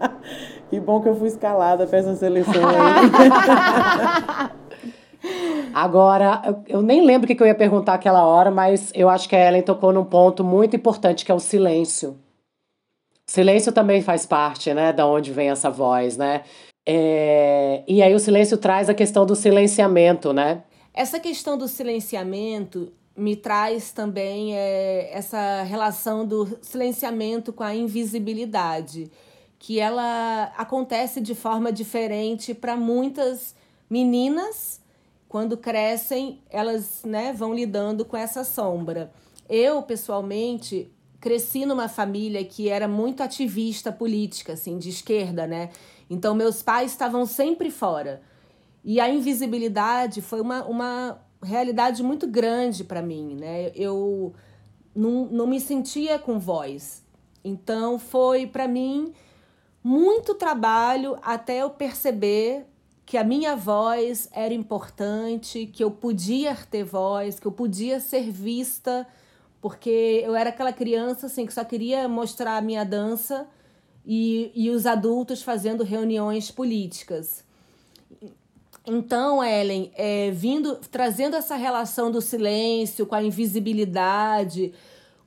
[0.70, 4.52] que bom que eu fui escalada para essa seleção aí.
[5.74, 9.09] Agora, eu, eu nem lembro o que, que eu ia perguntar aquela hora, mas eu
[9.09, 12.18] acho que a Ellen tocou num ponto muito importante, que é o silêncio.
[13.24, 16.42] Silêncio também faz parte, né, da onde vem essa voz, né?
[16.85, 20.64] É, e aí o silêncio traz a questão do silenciamento, né?
[20.92, 29.11] Essa questão do silenciamento me traz também é, essa relação do silenciamento com a invisibilidade,
[29.59, 33.55] que ela acontece de forma diferente para muitas
[33.88, 34.81] meninas.
[35.29, 39.12] Quando crescem, elas né, vão lidando com essa sombra.
[39.48, 45.70] Eu, pessoalmente, cresci numa família que era muito ativista política, assim, de esquerda, né?
[46.11, 48.20] Então, meus pais estavam sempre fora.
[48.85, 53.70] E a invisibilidade foi uma, uma realidade muito grande para mim, né?
[53.74, 54.33] Eu
[54.94, 57.02] não, não me sentia com voz.
[57.44, 59.12] Então, foi para mim
[59.83, 62.66] muito trabalho até eu perceber
[63.05, 68.31] que a minha voz era importante, que eu podia ter voz, que eu podia ser
[68.31, 69.07] vista,
[69.61, 73.46] porque eu era aquela criança assim que só queria mostrar a minha dança
[74.07, 77.44] e, e os adultos fazendo reuniões políticas.
[78.86, 84.72] Então, Ellen, é, vindo trazendo essa relação do silêncio com a invisibilidade,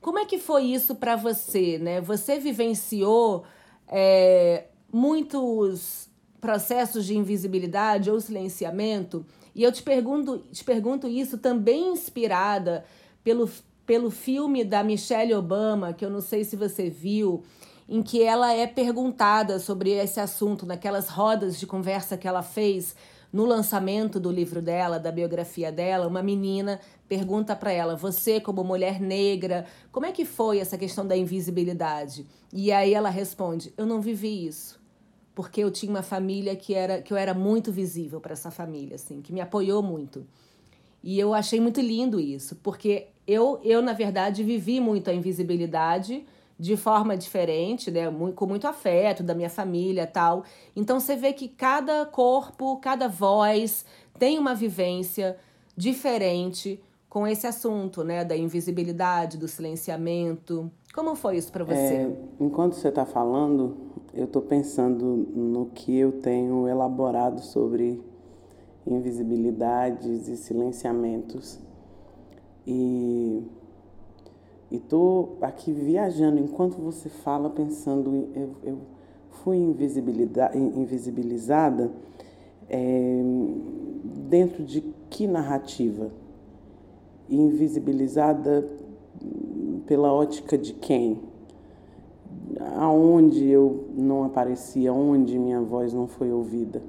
[0.00, 2.00] como é que foi isso para você, né?
[2.02, 3.44] Você vivenciou
[3.88, 9.24] é, muitos processos de invisibilidade ou silenciamento?
[9.54, 12.84] E eu te pergunto, te pergunto isso também inspirada
[13.24, 13.50] pelo,
[13.86, 17.42] pelo filme da Michelle Obama, que eu não sei se você viu,
[17.88, 22.94] em que ela é perguntada sobre esse assunto, naquelas rodas de conversa que ela fez
[23.36, 28.64] no lançamento do livro dela, da biografia dela, uma menina pergunta para ela: "Você como
[28.64, 33.84] mulher negra, como é que foi essa questão da invisibilidade?" E aí ela responde: "Eu
[33.84, 34.80] não vivi isso."
[35.34, 38.94] Porque eu tinha uma família que era que eu era muito visível para essa família,
[38.94, 40.26] assim, que me apoiou muito.
[41.04, 46.24] E eu achei muito lindo isso, porque eu eu na verdade vivi muito a invisibilidade
[46.58, 50.44] de forma diferente, né, com muito afeto da minha família, tal.
[50.74, 53.84] Então você vê que cada corpo, cada voz
[54.18, 55.36] tem uma vivência
[55.76, 60.70] diferente com esse assunto, né, da invisibilidade, do silenciamento.
[60.94, 61.94] Como foi isso para você?
[61.94, 63.76] É, enquanto você está falando,
[64.14, 68.02] eu estou pensando no que eu tenho elaborado sobre
[68.86, 71.58] invisibilidades e silenciamentos.
[72.66, 73.42] E
[74.70, 78.78] e tô aqui viajando enquanto você fala, pensando, eu, eu
[79.30, 81.90] fui invisibilizada
[82.68, 83.22] é,
[84.28, 86.10] dentro de que narrativa?
[87.28, 88.68] Invisibilizada
[89.86, 91.20] pela ótica de quem?
[92.76, 96.82] Aonde eu não apareci, aonde minha voz não foi ouvida?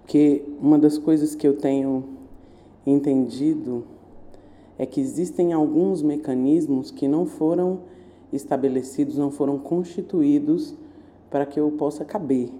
[0.00, 2.04] Porque uma das coisas que eu tenho
[2.86, 3.84] entendido
[4.78, 7.80] é que existem alguns mecanismos que não foram
[8.32, 10.74] estabelecidos, não foram constituídos
[11.30, 12.50] para que eu possa caber.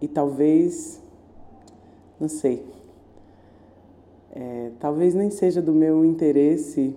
[0.00, 1.00] E talvez,
[2.20, 2.64] não sei,
[4.32, 6.96] é, talvez nem seja do meu interesse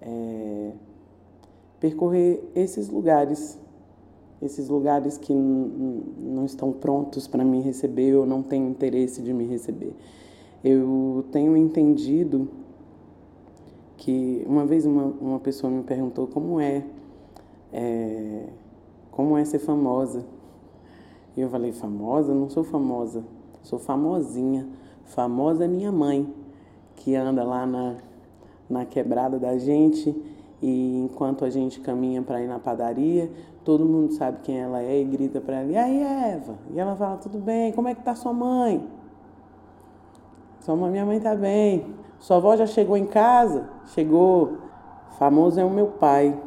[0.00, 0.70] é,
[1.80, 3.58] percorrer esses lugares,
[4.40, 9.46] esses lugares que não estão prontos para me receber ou não têm interesse de me
[9.46, 9.92] receber.
[10.62, 12.48] Eu tenho entendido
[14.02, 16.82] que uma vez uma, uma pessoa me perguntou como é,
[17.72, 18.48] é
[19.12, 20.24] como é ser famosa.
[21.36, 22.34] E eu falei, famosa?
[22.34, 23.22] Não sou famosa,
[23.62, 24.66] sou famosinha.
[25.04, 26.26] Famosa é minha mãe,
[26.96, 27.98] que anda lá na,
[28.68, 30.12] na quebrada da gente
[30.60, 33.30] e enquanto a gente caminha para ir na padaria,
[33.64, 36.96] todo mundo sabe quem ela é e grita para ela: "E aí, Eva?" E ela
[36.96, 37.70] fala: "Tudo bem?
[37.70, 38.84] Como é que tá sua mãe?"
[40.58, 41.86] Sua mãe, minha mãe tá bem.
[42.22, 43.68] Sua avó já chegou em casa?
[43.86, 44.58] Chegou.
[45.18, 46.40] Famoso é o meu pai.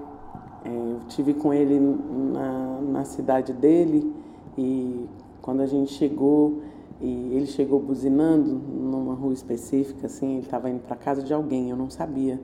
[0.64, 4.10] É, eu tive com ele na, na cidade dele
[4.58, 5.06] e
[5.42, 6.62] quando a gente chegou
[7.02, 11.70] e ele chegou buzinando numa rua específica, assim, ele estava indo para casa de alguém,
[11.70, 12.40] eu não sabia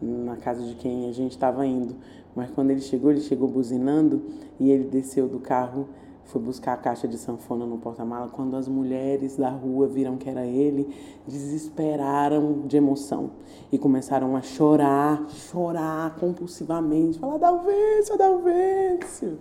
[0.00, 1.94] na casa de quem a gente estava indo.
[2.34, 4.22] Mas quando ele chegou, ele chegou buzinando
[4.58, 5.86] e ele desceu do carro,
[6.30, 8.28] foi buscar a caixa de sanfona no porta-mala.
[8.28, 10.88] Quando as mulheres da rua viram que era ele,
[11.26, 13.32] desesperaram de emoção
[13.72, 19.38] e começaram a chorar, chorar compulsivamente, falar: Dalvêncio, Dalvêncio.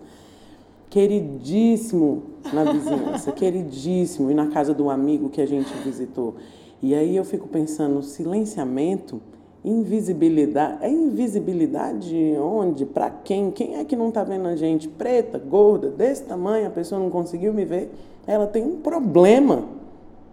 [0.90, 6.36] Queridíssimo na vizinhança, queridíssimo, e na casa do amigo que a gente visitou.
[6.82, 9.22] E aí eu fico pensando: silenciamento
[9.64, 10.86] Invisibilidade.
[10.86, 12.86] É invisibilidade onde?
[12.86, 13.52] Para quem?
[13.52, 14.88] Quem é que não está vendo a gente?
[14.88, 17.92] Preta, gorda, desse tamanho, a pessoa não conseguiu me ver.
[18.26, 19.66] Ela tem um problema,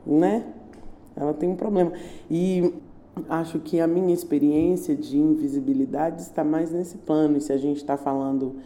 [0.07, 0.45] né?
[1.17, 1.93] Ela tem um problema.
[2.31, 2.73] E
[3.29, 7.37] acho que a minha experiência de invisibilidade está mais nesse plano.
[7.37, 8.57] E se a gente está falando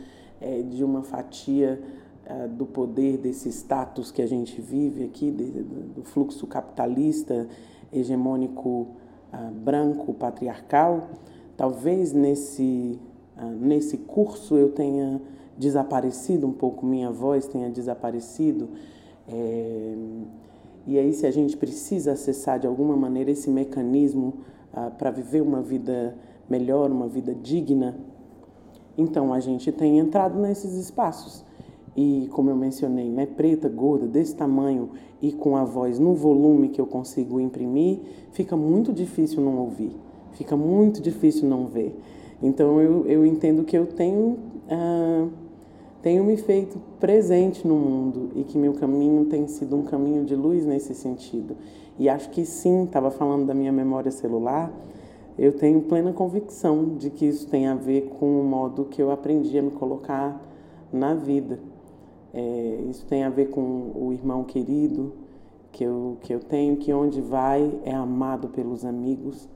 [0.40, 1.80] é, de uma fatia
[2.26, 7.48] é, do poder desse status que a gente vive aqui, de, do fluxo capitalista
[7.92, 8.88] hegemônico
[9.32, 11.08] uh, branco patriarcal,
[11.56, 12.98] talvez nesse,
[13.36, 15.20] uh, nesse curso eu tenha
[15.56, 18.68] desaparecido um pouco, minha voz tenha desaparecido.
[19.28, 19.94] É,
[20.86, 24.34] e aí, se a gente precisa acessar de alguma maneira esse mecanismo
[24.72, 26.16] uh, para viver uma vida
[26.48, 27.96] melhor, uma vida digna,
[28.96, 31.44] então a gente tem entrado nesses espaços
[31.96, 36.68] e como eu mencionei, né, preta, gorda, desse tamanho e com a voz no volume
[36.68, 37.98] que eu consigo imprimir,
[38.32, 39.92] fica muito difícil não ouvir,
[40.32, 41.98] fica muito difícil não ver.
[42.42, 45.26] Então eu, eu entendo que eu tenho, ah,
[46.00, 50.34] tenho me feito presente no mundo e que meu caminho tem sido um caminho de
[50.34, 51.56] luz nesse sentido.
[51.98, 54.72] E acho que sim, estava falando da minha memória celular,
[55.38, 59.10] eu tenho plena convicção de que isso tem a ver com o modo que eu
[59.10, 60.40] aprendi a me colocar
[60.92, 61.58] na vida.
[62.32, 65.12] É, isso tem a ver com o irmão querido
[65.72, 69.48] que eu, que eu tenho, que onde vai é amado pelos amigos.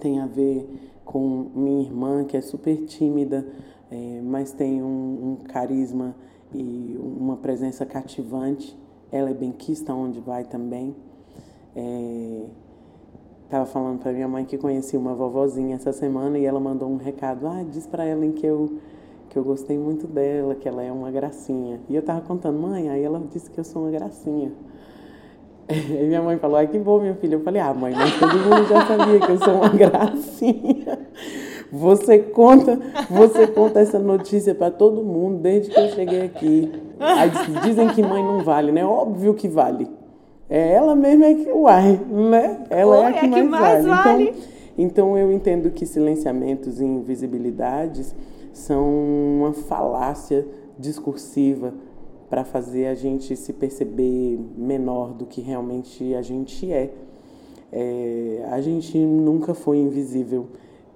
[0.00, 0.68] Tem a ver
[1.04, 3.46] com minha irmã, que é super tímida,
[3.90, 4.86] é, mas tem um,
[5.40, 6.14] um, carisma
[6.52, 8.76] e uma presença cativante.
[9.12, 10.94] Ela é benquista onde vai também.
[11.76, 12.44] É,
[13.48, 16.96] Tava falando para minha mãe que conheci uma vovozinha essa semana e ela mandou um
[16.96, 17.46] recado.
[17.46, 18.78] Ah, diz para ela em que eu
[19.34, 21.80] que eu gostei muito dela, que ela é uma gracinha.
[21.88, 24.52] E eu tava contando, mãe, aí ela disse que eu sou uma gracinha.
[25.66, 27.36] E minha mãe falou, ai que bom, minha filha.
[27.36, 30.98] Eu falei, ah, mãe, mas todo mundo já sabia que eu sou uma gracinha.
[31.72, 32.78] Você conta,
[33.10, 36.70] você conta essa notícia para todo mundo desde que eu cheguei aqui.
[37.00, 37.30] Aí
[37.62, 38.84] dizem que mãe não vale, né?
[38.84, 39.88] Óbvio que vale.
[40.50, 42.66] É ela mesma é que uai, né?
[42.68, 44.04] Ela é a que, é mais, mais, vale.
[44.04, 44.28] vale.
[44.76, 48.14] Então, então eu entendo que silenciamentos e invisibilidades
[48.54, 50.46] são uma falácia
[50.78, 51.74] discursiva
[52.30, 56.94] para fazer a gente se perceber menor do que realmente a gente é.
[57.70, 60.46] é a gente nunca foi invisível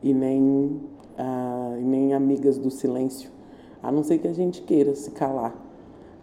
[0.02, 0.80] e nem,
[1.16, 3.30] ah, nem amigas do silêncio,
[3.82, 5.67] a não ser que a gente queira se calar.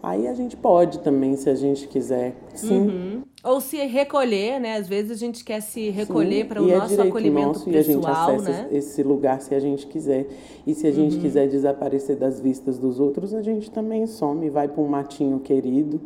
[0.02, 2.36] Aí a gente pode também, se a gente quiser.
[2.54, 2.88] Sim.
[2.88, 3.24] Uhum.
[3.44, 4.76] Ou se recolher, né?
[4.76, 7.78] Às vezes a gente quer se recolher para o é nosso acolhimento nosso, pessoal, e
[7.78, 8.68] a gente acessa né?
[8.72, 10.28] esse lugar se a gente quiser.
[10.66, 11.22] E se a gente uhum.
[11.22, 16.00] quiser desaparecer das vistas dos outros, a gente também some, vai para um matinho querido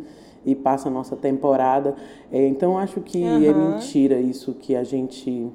[0.46, 1.96] e passa a nossa temporada.
[2.32, 3.44] É, então acho que uhum.
[3.44, 5.50] é mentira isso que a gente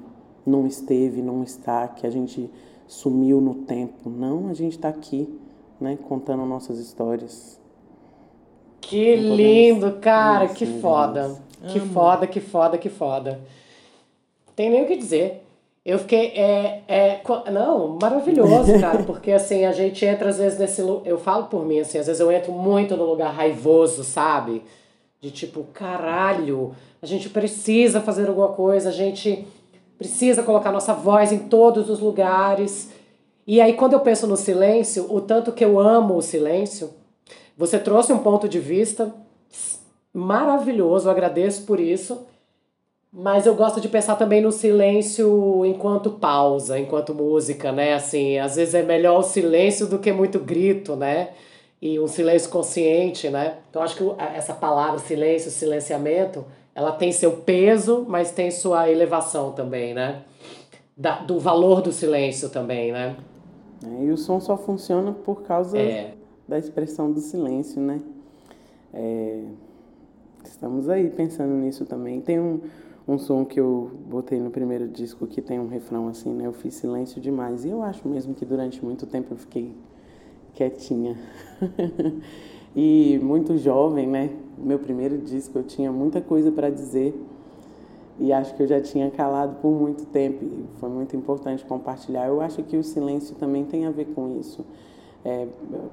[0.45, 2.49] não esteve, não está, que a gente
[2.87, 4.09] sumiu no tempo.
[4.09, 5.27] Não, a gente está aqui,
[5.79, 7.59] né, contando nossas histórias.
[8.81, 11.35] Que lindo, cara, que foda.
[11.67, 13.39] Que foda, que foda, que foda.
[14.55, 15.43] Tem nem o que dizer.
[15.85, 16.27] Eu fiquei.
[16.35, 20.81] É, é, não, maravilhoso, cara, porque assim, a gente entra às vezes nesse.
[20.81, 24.63] Eu falo por mim, assim, às vezes eu entro muito no lugar raivoso, sabe?
[25.21, 29.47] De tipo, caralho, a gente precisa fazer alguma coisa, a gente
[29.97, 32.91] precisa colocar nossa voz em todos os lugares.
[33.45, 36.89] E aí, quando eu penso no silêncio, o tanto que eu amo o silêncio,
[37.57, 39.13] você trouxe um ponto de vista
[40.13, 42.25] maravilhoso, agradeço por isso.
[43.11, 47.93] Mas eu gosto de pensar também no silêncio enquanto pausa, enquanto música, né?
[47.93, 51.29] Assim, às vezes é melhor o silêncio do que muito grito, né?
[51.81, 53.59] E um silêncio consciente, né?
[53.69, 54.03] Então acho que
[54.35, 60.23] essa palavra silêncio, silenciamento, ela tem seu peso, mas tem sua elevação também, né?
[60.97, 63.15] Da, do valor do silêncio também, né?
[63.81, 66.14] É, e o som só funciona por causa é.
[66.47, 68.01] Da expressão do silêncio, né?
[68.93, 69.43] É,
[70.43, 72.21] estamos aí pensando nisso também.
[72.21, 72.61] Tem um,
[73.07, 76.45] um som que eu botei no primeiro disco que tem um refrão assim, né?
[76.45, 77.65] Eu fiz silêncio demais.
[77.65, 79.73] E eu acho mesmo que durante muito tempo eu fiquei
[80.53, 81.17] quietinha.
[82.75, 84.29] e muito jovem, né?
[84.57, 87.13] Meu primeiro disco eu tinha muita coisa para dizer.
[88.17, 90.45] E acho que eu já tinha calado por muito tempo.
[90.45, 92.27] E foi muito importante compartilhar.
[92.27, 94.65] Eu acho que o silêncio também tem a ver com isso.
[95.25, 95.47] É,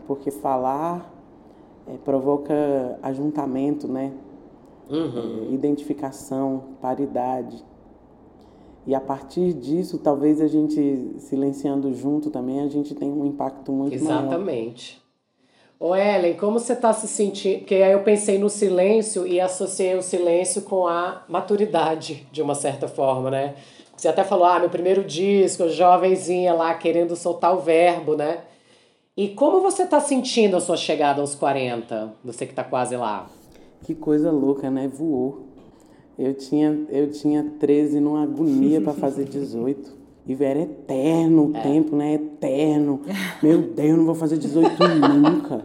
[0.06, 1.10] porque falar
[1.88, 2.54] é, provoca
[3.02, 4.12] ajuntamento, né?
[4.92, 5.48] uhum.
[5.50, 7.64] é, identificação, paridade.
[8.86, 13.72] E a partir disso, talvez a gente silenciando junto também, a gente tem um impacto
[13.72, 14.20] muito Exatamente.
[14.20, 14.32] maior.
[14.32, 15.02] Exatamente.
[15.78, 17.60] Ô Ellen, como você está se sentindo?
[17.60, 22.54] Porque aí eu pensei no silêncio e associei o silêncio com a maturidade, de uma
[22.54, 23.56] certa forma, né?
[23.96, 28.42] Você até falou, ah, meu primeiro disco, jovenzinha lá, querendo soltar o verbo, né?
[29.14, 32.14] E como você está sentindo a sua chegada aos 40?
[32.24, 33.28] Você que está quase lá.
[33.82, 34.88] Que coisa louca, né?
[34.88, 35.48] Voou.
[36.18, 40.02] Eu tinha, eu tinha 13 numa agonia para fazer 18.
[40.24, 41.60] E era eterno o é.
[41.62, 42.14] tempo, né?
[42.14, 43.00] Eterno.
[43.42, 44.70] Meu Deus, não vou fazer 18
[45.20, 45.64] nunca.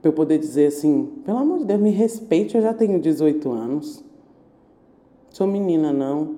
[0.00, 3.50] Pra eu poder dizer assim, pelo amor de Deus, me respeite, eu já tenho 18
[3.50, 4.04] anos.
[5.30, 6.36] Sou menina, não.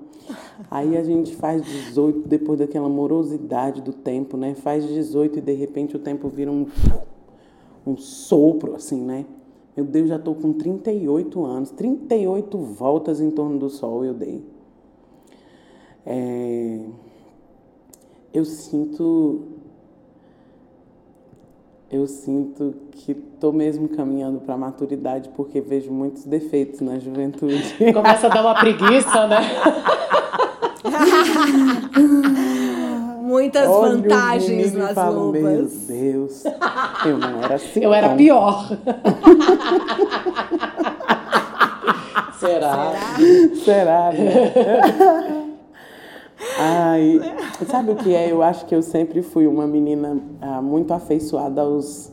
[0.71, 4.55] Aí a gente faz 18 depois daquela morosidade do tempo, né?
[4.55, 6.67] Faz 18 e de repente o tempo vira um,
[7.87, 9.27] um sopro, assim, né?
[9.77, 14.45] Meu Deus, já estou com 38 anos, 38 voltas em torno do Sol eu dei.
[16.05, 16.81] É,
[18.35, 19.52] eu sinto.
[21.93, 27.63] Eu sinto que estou mesmo caminhando para a maturidade porque vejo muitos defeitos na juventude.
[27.93, 29.41] Começa a dar uma preguiça, né?
[33.21, 35.43] muitas Olha vantagens nas fala, luvas.
[35.43, 36.45] Meu Deus,
[37.05, 37.81] eu não era assim.
[37.81, 37.95] Eu não.
[37.95, 38.71] era pior.
[42.41, 42.93] Será?
[43.65, 45.42] Será, né?
[46.59, 47.21] Ai,
[47.67, 48.31] sabe o que é?
[48.31, 52.13] Eu acho que eu sempre fui uma menina ah, muito afeiçoada aos,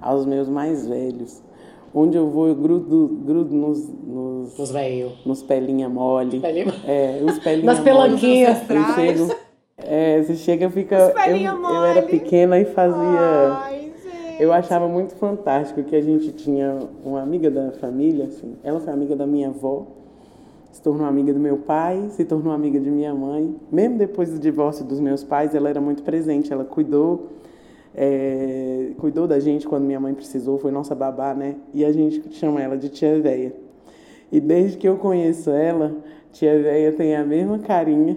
[0.00, 1.42] aos meus mais velhos.
[1.92, 3.88] Onde eu vou, eu grudo, grudo nos.
[3.88, 5.12] Nos, nos velhos.
[5.26, 6.38] Nos pelinha mole.
[6.38, 6.72] Pelinha...
[6.86, 8.58] É, os pelinha Nas pelanquinhas.
[8.70, 9.34] Eu chego,
[9.76, 11.12] é, você chega e fica.
[11.26, 13.58] Eu, eu, era pequena e fazia.
[13.62, 13.92] Ai,
[14.38, 18.56] eu achava muito fantástico que a gente tinha uma amiga da família, assim.
[18.62, 19.86] Ela foi amiga da minha avó,
[20.70, 23.56] se tornou amiga do meu pai, se tornou amiga de minha mãe.
[23.70, 27.28] Mesmo depois do divórcio dos meus pais, ela era muito presente, ela cuidou.
[27.94, 31.56] É, cuidou da gente quando minha mãe precisou, foi nossa babá, né?
[31.74, 33.52] E a gente chama ela de tia véia.
[34.30, 35.96] E desde que eu conheço ela,
[36.32, 38.16] tia véia tem a mesma carinha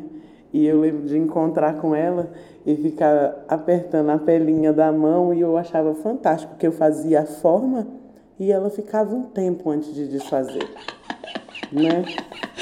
[0.54, 2.32] e eu lembro de encontrar com ela
[2.63, 7.26] e ficar apertando a pelinha da mão e eu achava fantástico que eu fazia a
[7.26, 7.88] forma
[8.39, 10.70] e ela ficava um tempo antes de desfazer.
[11.72, 12.06] Né?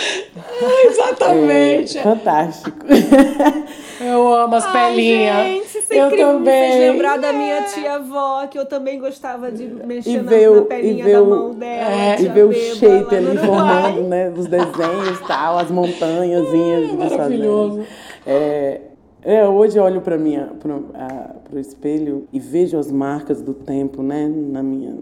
[0.86, 1.98] Exatamente.
[1.98, 2.86] É, fantástico.
[4.02, 5.46] Eu amo as Ai, pelinhas.
[5.46, 6.28] Gente, eu incrível.
[6.34, 6.62] também.
[6.62, 10.62] Me fez lembrar da minha tia avó, que eu também gostava de mexer na, na
[10.64, 11.92] pelinha da mão dela.
[11.92, 14.34] É, e ver o shape ali formando, né?
[14.36, 16.94] Os desenhos e tal, as montanhazinhas.
[16.94, 17.86] Maravilhoso.
[18.26, 18.82] É,
[19.24, 24.02] é, hoje eu olho para minha para o espelho e vejo as marcas do tempo,
[24.02, 24.96] né, na minha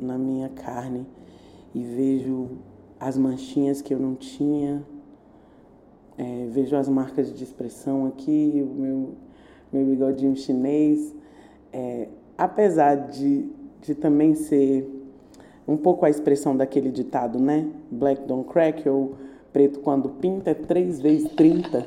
[0.00, 1.06] na minha carne
[1.74, 2.50] e vejo
[3.04, 4.82] as manchinhas que eu não tinha,
[6.16, 9.10] é, vejo as marcas de expressão aqui, o meu,
[9.70, 11.14] meu bigodinho chinês.
[11.70, 13.46] É, apesar de,
[13.82, 14.88] de também ser
[15.68, 17.68] um pouco a expressão daquele ditado, né?
[17.90, 19.16] Black don't crack, ou
[19.52, 21.86] preto quando pinta é três vezes trinta.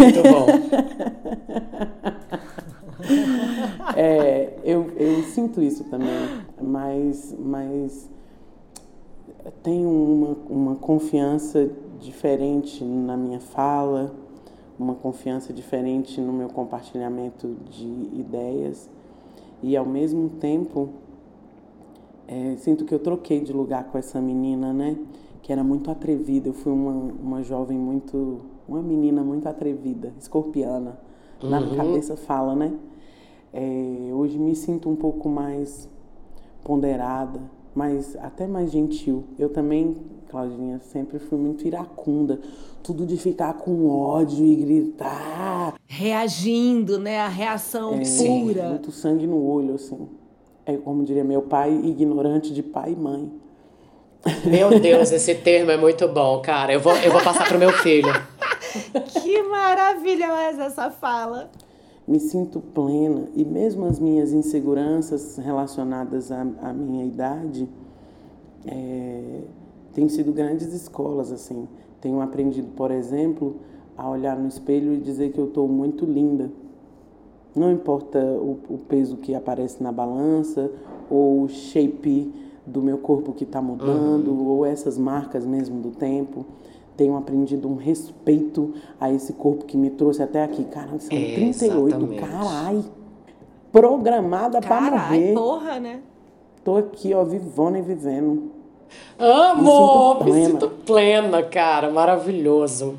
[0.00, 0.46] Muito bom.
[3.96, 8.10] é, eu, eu sinto isso também, mas, mas
[9.50, 11.70] tenho uma, uma confiança
[12.00, 14.14] diferente na minha fala,
[14.78, 18.88] uma confiança diferente no meu compartilhamento de ideias
[19.62, 20.90] e ao mesmo tempo
[22.26, 24.96] é, sinto que eu troquei de lugar com essa menina, né?
[25.42, 26.48] Que era muito atrevida.
[26.48, 28.40] Eu fui uma, uma jovem muito.
[28.68, 30.98] Uma menina muito atrevida, escorpiana.
[31.42, 31.74] Na Uhum.
[31.74, 32.74] cabeça fala, né?
[33.52, 35.88] É, hoje me sinto um pouco mais
[36.62, 37.40] ponderada,
[37.78, 39.24] mais, até mais gentil.
[39.38, 39.96] Eu também,
[40.28, 42.40] Claudinha, sempre fui muito iracunda.
[42.82, 45.74] Tudo de ficar com ódio e gritar.
[45.86, 47.20] Reagindo, né?
[47.20, 48.68] A reação É, pura.
[48.70, 50.08] Muito sangue no olho, assim.
[50.66, 53.30] É como diria meu pai, ignorante de pai e mãe.
[54.44, 56.72] Meu Deus, esse termo é muito bom, cara.
[56.72, 58.08] Eu vou, eu vou passar pro meu filho.
[59.22, 61.50] Que maravilhosa essa fala.
[62.08, 67.68] Me sinto plena e mesmo as minhas inseguranças relacionadas à, à minha idade
[68.64, 69.42] é,
[69.92, 71.68] têm sido grandes escolas, assim.
[72.00, 73.56] Tenho aprendido, por exemplo,
[73.94, 76.50] a olhar no espelho e dizer que eu estou muito linda.
[77.54, 80.70] Não importa o, o peso que aparece na balança
[81.10, 82.32] ou o shape
[82.64, 86.46] do meu corpo que está mudando ou essas marcas mesmo do tempo.
[86.98, 90.64] Tenho aprendido um respeito a esse corpo que me trouxe até aqui.
[90.64, 92.20] Caramba, são É, 38, exatamente.
[92.20, 92.84] carai.
[93.70, 95.34] Programada para Carai, morrer.
[95.34, 96.00] porra, né?
[96.64, 98.50] Tô aqui, ó, vivona e vivendo.
[99.18, 100.24] Amo!
[100.24, 101.88] Me Me sinto sinto plena, cara.
[101.90, 102.98] Maravilhoso.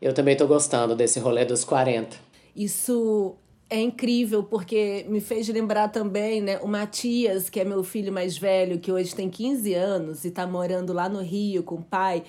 [0.00, 2.16] Eu também tô gostando desse rolê dos 40.
[2.56, 3.34] Isso
[3.68, 8.38] é incrível porque me fez lembrar também, né, o Matias, que é meu filho mais
[8.38, 12.22] velho, que hoje tem 15 anos e tá morando lá no Rio com o pai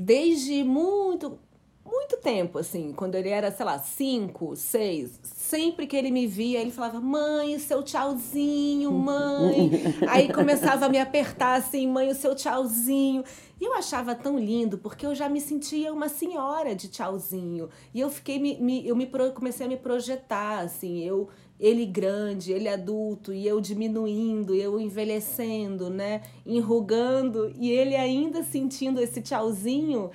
[0.00, 1.38] desde muito
[1.84, 6.60] muito tempo, assim, quando ele era, sei lá, cinco, seis, sempre que ele me via,
[6.60, 9.72] ele falava, mãe, o seu tchauzinho, mãe.
[10.06, 13.24] Aí começava a me apertar assim, mãe, o seu tchauzinho.
[13.60, 17.68] E eu achava tão lindo, porque eu já me sentia uma senhora de tchauzinho.
[17.92, 21.28] E eu fiquei, me, me- eu me comecei a me projetar, assim, eu,
[21.60, 26.22] ele grande, ele adulto, e eu diminuindo, eu envelhecendo, né?
[26.46, 30.10] Enrugando, e ele ainda sentindo esse tchauzinho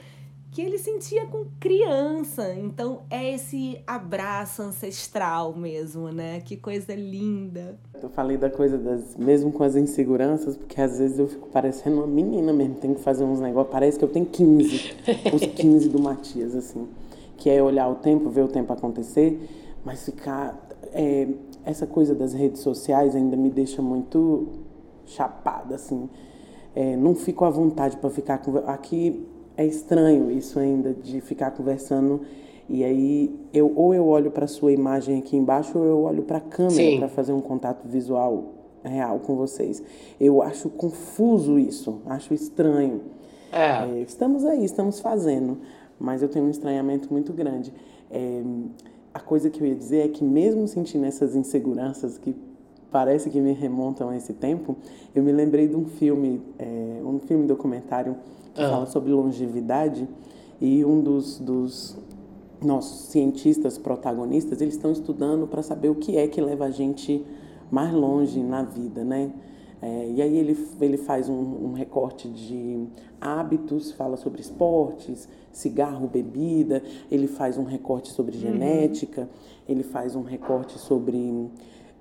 [0.56, 2.56] que ele sentia com criança.
[2.56, 6.39] Então é esse abraço ancestral mesmo, né?
[6.39, 7.78] Que coisa linda.
[8.02, 9.18] Eu falei da coisa das.
[9.18, 12.76] Mesmo com as inseguranças, porque às vezes eu fico parecendo uma menina mesmo.
[12.76, 13.70] Tenho que fazer uns negócios.
[13.70, 14.93] Parece que eu tenho 15.
[15.36, 16.88] os 15 do Matias, assim.
[17.36, 19.38] Que é olhar o tempo, ver o tempo acontecer,
[19.84, 20.64] mas ficar.
[20.96, 21.28] É,
[21.66, 24.48] essa coisa das redes sociais ainda me deixa muito
[25.06, 26.10] chapada, assim.
[26.74, 28.41] É, não fico à vontade para ficar.
[28.66, 29.28] Aqui
[29.58, 32.22] é estranho isso ainda, de ficar conversando.
[32.68, 36.38] E aí, eu, ou eu olho para sua imagem aqui embaixo, ou eu olho para
[36.38, 39.84] a câmera para fazer um contato visual real com vocês.
[40.20, 43.02] Eu acho confuso isso, acho estranho.
[43.52, 44.00] É.
[44.00, 45.60] É, estamos aí, estamos fazendo,
[46.00, 47.72] mas eu tenho um estranhamento muito grande.
[48.10, 48.41] É,
[49.16, 52.36] a coisa que eu ia dizer é que, mesmo sentindo essas inseguranças que
[52.91, 54.76] parece que me remontam a esse tempo,
[55.16, 58.18] eu me lembrei de um filme, é, um filme documentário
[58.53, 58.70] que Ah.
[58.70, 60.05] fala sobre longevidade
[60.59, 61.97] e um dos, dos
[62.61, 67.26] nossos cientistas protagonistas, eles estão estudando para saber o que é que leva a gente
[67.72, 69.32] mais longe na vida, né?
[69.82, 72.86] É, e aí ele, ele faz um, um recorte de
[73.20, 79.30] hábitos, fala sobre esportes, cigarro, bebida, ele faz um recorte sobre genética,
[79.68, 81.50] ele faz um recorte sobre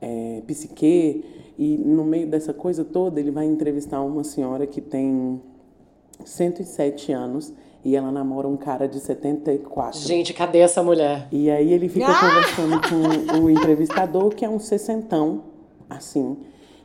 [0.01, 1.25] é, psique,
[1.59, 5.41] e no meio dessa coisa toda ele vai entrevistar uma senhora que tem
[6.25, 7.53] 107 anos
[7.85, 10.01] e ela namora um cara de 74.
[10.01, 11.29] Gente, cadê essa mulher?
[11.31, 12.20] E aí ele fica Ah!
[12.20, 12.81] conversando
[13.37, 15.43] com o entrevistador, que é um sessentão,
[15.89, 16.37] assim.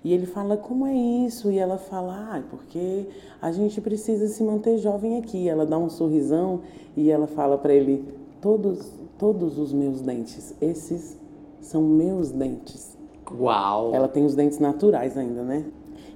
[0.03, 1.51] E ele fala, como é isso?
[1.51, 3.05] E ela fala, ah, porque
[3.41, 5.49] a gente precisa se manter jovem aqui.
[5.49, 6.61] Ela dá um sorrisão
[6.95, 8.05] e ela fala para ele,
[8.41, 11.17] todos, todos os meus dentes, esses
[11.59, 12.97] são meus dentes.
[13.31, 13.93] Uau!
[13.93, 15.65] Ela tem os dentes naturais ainda, né?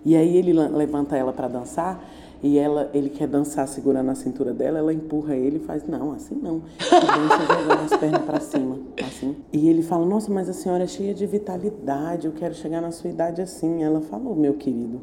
[0.06, 2.04] E aí ele levanta ela para dançar
[2.44, 6.12] e ela, ele quer dançar segurando a cintura dela, ela empurra ele e faz, não,
[6.12, 6.62] assim não.
[6.78, 9.38] E dança jogando as pernas para cima, assim.
[9.54, 12.92] E ele fala, nossa, mas a senhora é cheia de vitalidade, eu quero chegar na
[12.92, 13.82] sua idade assim.
[13.82, 15.02] Ela falou, meu querido,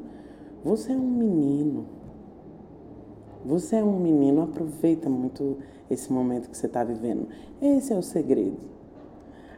[0.63, 1.87] você é um menino.
[3.43, 5.57] Você é um menino, aproveita muito
[5.91, 7.27] esse momento que você está vivendo.
[7.63, 8.59] Esse é o segredo.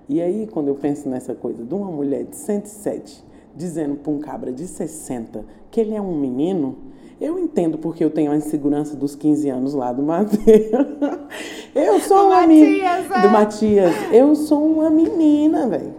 [0.08, 3.24] E aí, quando eu penso nessa coisa de uma mulher de 107
[3.56, 6.91] dizendo para um cabra de 60 que ele é um menino,
[7.22, 10.42] eu entendo porque eu tenho a insegurança dos 15 anos lá do Matheus.
[11.74, 12.88] Eu sou Do uma menina.
[12.88, 13.22] Matias, é.
[13.22, 13.94] Do Matias.
[14.12, 15.94] Eu sou uma menina, velho.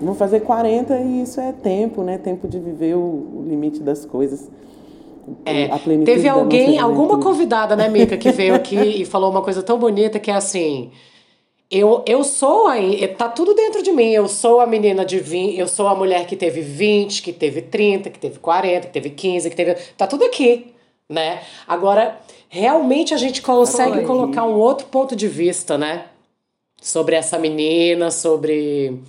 [0.00, 2.18] Vou fazer 40 e isso é tempo, né?
[2.18, 4.50] Tempo de viver o, o limite das coisas.
[5.44, 9.04] É, a plenitude teve da nossa alguém, alguma convidada, né, Mica, que veio aqui e
[9.04, 10.90] falou uma coisa tão bonita que é assim.
[11.72, 14.10] Eu, eu sou aí, tá tudo dentro de mim.
[14.10, 17.62] Eu sou a menina de 20, eu sou a mulher que teve 20, que teve
[17.62, 19.74] 30, que teve 40, que teve 15, que teve.
[19.96, 20.74] Tá tudo aqui,
[21.08, 21.40] né?
[21.66, 22.20] Agora,
[22.50, 24.04] realmente a gente consegue Foi.
[24.04, 26.04] colocar um outro ponto de vista, né?
[26.78, 29.00] Sobre essa menina, sobre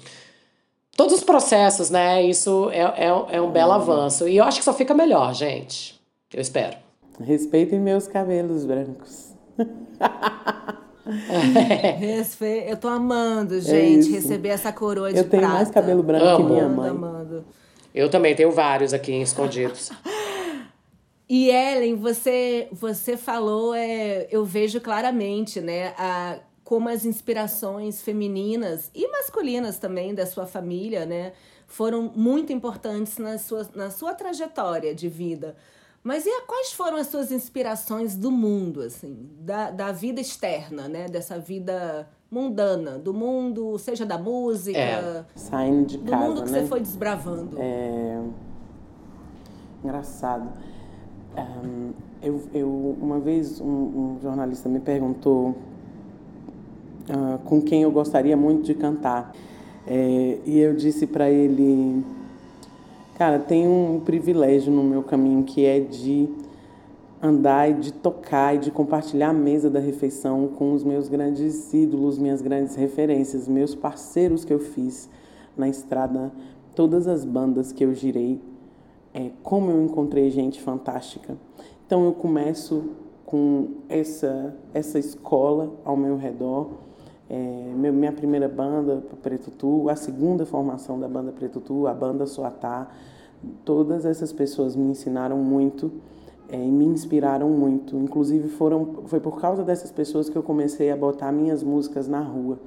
[0.95, 2.23] todos os processos, né?
[2.23, 4.25] Isso é, é, é um belo avanço.
[4.25, 5.99] E eu acho que só fica melhor, gente.
[6.33, 6.77] Eu espero.
[7.19, 9.33] Respeitem meus cabelos brancos.
[12.67, 15.55] Eu tô amando, gente, é receber essa coroa de Eu tenho prata.
[15.55, 16.37] mais cabelo branco Amo.
[16.37, 16.89] que minha mãe.
[16.89, 17.45] Amando.
[17.93, 19.91] Eu também tenho vários aqui escondidos.
[21.29, 28.89] e Ellen, você você falou, é, eu vejo claramente, né, a, como as inspirações femininas
[28.95, 31.33] e masculinas também da sua família, né,
[31.67, 35.55] foram muito importantes na sua, na sua trajetória de vida.
[36.03, 40.87] Mas e a, quais foram as suas inspirações do mundo, assim, da, da vida externa,
[40.87, 41.07] né?
[41.07, 45.25] Dessa vida mundana, do mundo, seja da música, é.
[45.35, 46.61] saindo de do casa, mundo que né?
[46.61, 47.57] você foi desbravando.
[47.59, 48.21] É
[49.83, 50.49] engraçado.
[51.37, 51.91] Um,
[52.21, 55.49] eu, eu uma vez um, um jornalista me perguntou
[57.09, 59.33] uh, com quem eu gostaria muito de cantar
[59.85, 62.03] é, e eu disse para ele
[63.15, 66.27] Cara, tem um privilégio no meu caminho que é de
[67.21, 71.71] andar e de tocar e de compartilhar a mesa da refeição com os meus grandes
[71.73, 75.07] ídolos, minhas grandes referências, meus parceiros que eu fiz
[75.55, 76.31] na estrada,
[76.75, 78.41] todas as bandas que eu girei,
[79.13, 81.37] é, como eu encontrei gente fantástica.
[81.85, 82.89] Então eu começo
[83.27, 86.71] com essa essa escola ao meu redor
[87.33, 92.27] é, minha primeira banda, Preto Tu, a segunda formação da banda Preto Tu, a banda
[92.27, 92.87] Soatá,
[93.65, 95.91] todas essas pessoas me ensinaram muito
[96.47, 97.97] é, e me inspiraram muito.
[97.97, 102.21] Inclusive foram, foi por causa dessas pessoas que eu comecei a botar minhas músicas na
[102.21, 102.59] rua.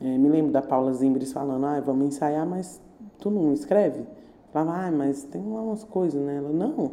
[0.00, 2.80] É, me lembro da Paula Zimbres falando, ah, vamos ensaiar, mas
[3.18, 4.06] tu não escreve?
[4.52, 6.36] Falava, ah, mas tem umas coisas, né?
[6.36, 6.92] Ela, não,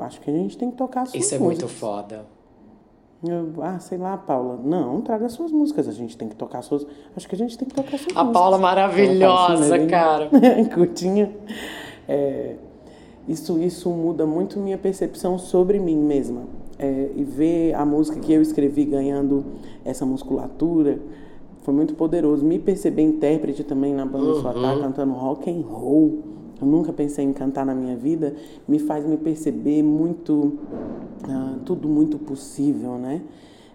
[0.00, 1.40] acho que a gente tem que tocar suas Isso músicas.
[1.40, 2.26] é muito foda.
[3.26, 4.58] Eu, ah, sei lá, Paula.
[4.62, 5.88] Não, traga suas músicas.
[5.88, 6.86] A gente tem que tocar suas.
[7.16, 8.28] Acho que a gente tem que tocar suas a músicas.
[8.28, 10.30] A Paula maravilhosa, assim, cara.
[10.74, 11.32] Curtinha.
[12.08, 12.56] É,
[13.28, 16.42] isso, isso muda muito minha percepção sobre mim mesma.
[16.78, 19.44] É, e ver a música que eu escrevi ganhando
[19.84, 20.98] essa musculatura
[21.62, 22.44] foi muito poderoso.
[22.44, 24.40] Me perceber intérprete também na banda uhum.
[24.42, 28.34] Suatá, cantando rock and roll eu nunca pensei em cantar na minha vida,
[28.66, 30.54] me faz me perceber muito,
[31.28, 33.22] ah, tudo muito possível, né?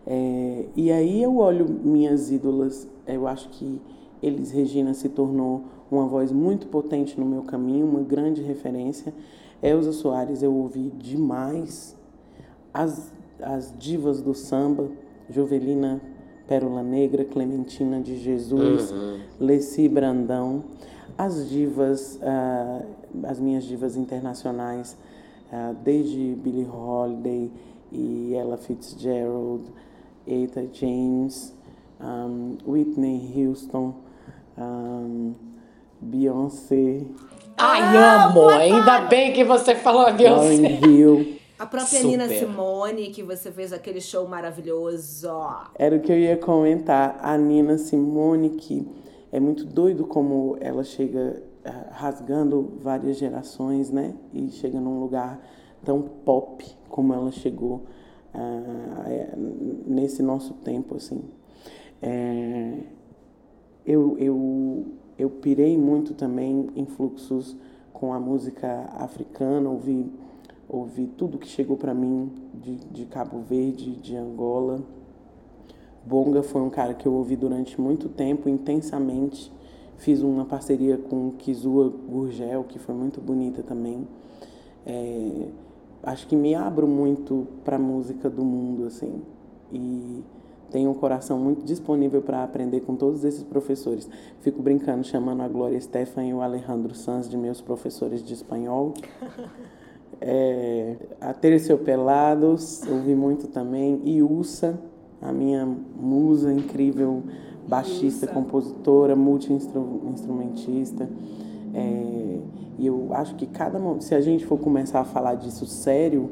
[0.06, 3.82] É, e aí eu olho minhas ídolas, eu acho que
[4.22, 9.14] Elis Regina se tornou uma voz muito potente no meu caminho, uma grande referência.
[9.62, 11.96] Elza Soares eu ouvi demais.
[12.74, 13.12] As,
[13.42, 14.90] as divas do samba,
[15.30, 16.02] Jovelina
[16.48, 19.20] Pérola Negra, Clementina de Jesus, uhum.
[19.40, 20.64] Leci Brandão
[21.20, 22.86] as divas, uh,
[23.24, 24.98] as minhas divas internacionais,
[25.84, 27.52] desde Billie Holiday
[27.91, 29.64] e Ella Fitzgerald,
[30.28, 31.56] Eta James,
[32.00, 33.95] um, Whitney Houston,
[34.58, 35.34] um,
[36.00, 37.06] Beyoncé.
[37.58, 38.47] Ai, amo!
[38.50, 40.80] Ainda bem que você falou a Beyoncé.
[40.86, 41.39] Hill.
[41.58, 42.08] A própria Super.
[42.08, 45.30] Nina Simone, que você fez aquele show maravilhoso.
[45.76, 47.20] Era o que eu ia comentar.
[47.22, 48.88] A Nina Simone, que
[49.30, 51.43] é muito doido como ela chega
[51.92, 54.16] rasgando várias gerações, né?
[54.34, 55.40] E chega num lugar
[55.84, 57.86] tão pop como ela chegou
[58.34, 61.22] uh, nesse nosso tempo, assim.
[62.02, 62.80] É,
[63.86, 64.86] eu, eu,
[65.18, 67.56] eu pirei muito também em fluxos
[67.92, 70.12] com a música africana, ouvi,
[70.68, 74.82] ouvi tudo que chegou para mim de, de Cabo Verde, de Angola,
[76.06, 79.52] Bonga foi um cara que eu ouvi durante muito tempo, intensamente.
[80.00, 84.08] Fiz uma parceria com Kizua Gurgel, que foi muito bonita também.
[84.86, 85.47] É,
[86.04, 89.22] acho que me abro muito para a música do mundo, assim.
[89.72, 90.24] E
[90.72, 94.10] tenho um coração muito disponível para aprender com todos esses professores.
[94.39, 98.93] Fico brincando, chamando a Glória Stefan e o Alejandro Sanz de meus professores de espanhol.
[100.22, 104.02] É, a Terciopelados, ouvi muito também.
[104.06, 104.80] Iusa,
[105.22, 107.24] a minha musa incrível,
[107.70, 108.34] baixista, Isso.
[108.34, 111.08] compositora, multi-instrumentista.
[111.74, 112.40] É,
[112.80, 116.32] e eu acho que cada se a gente for começar a falar disso sério,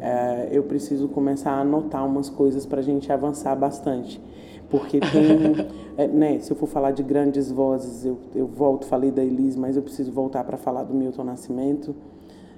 [0.00, 4.20] é, eu preciso começar a anotar umas coisas para a gente avançar bastante.
[4.68, 5.66] Porque tem,
[5.96, 9.58] é, né, se eu for falar de grandes vozes, eu, eu volto, falei da Elise,
[9.58, 11.94] mas eu preciso voltar para falar do Milton Nascimento.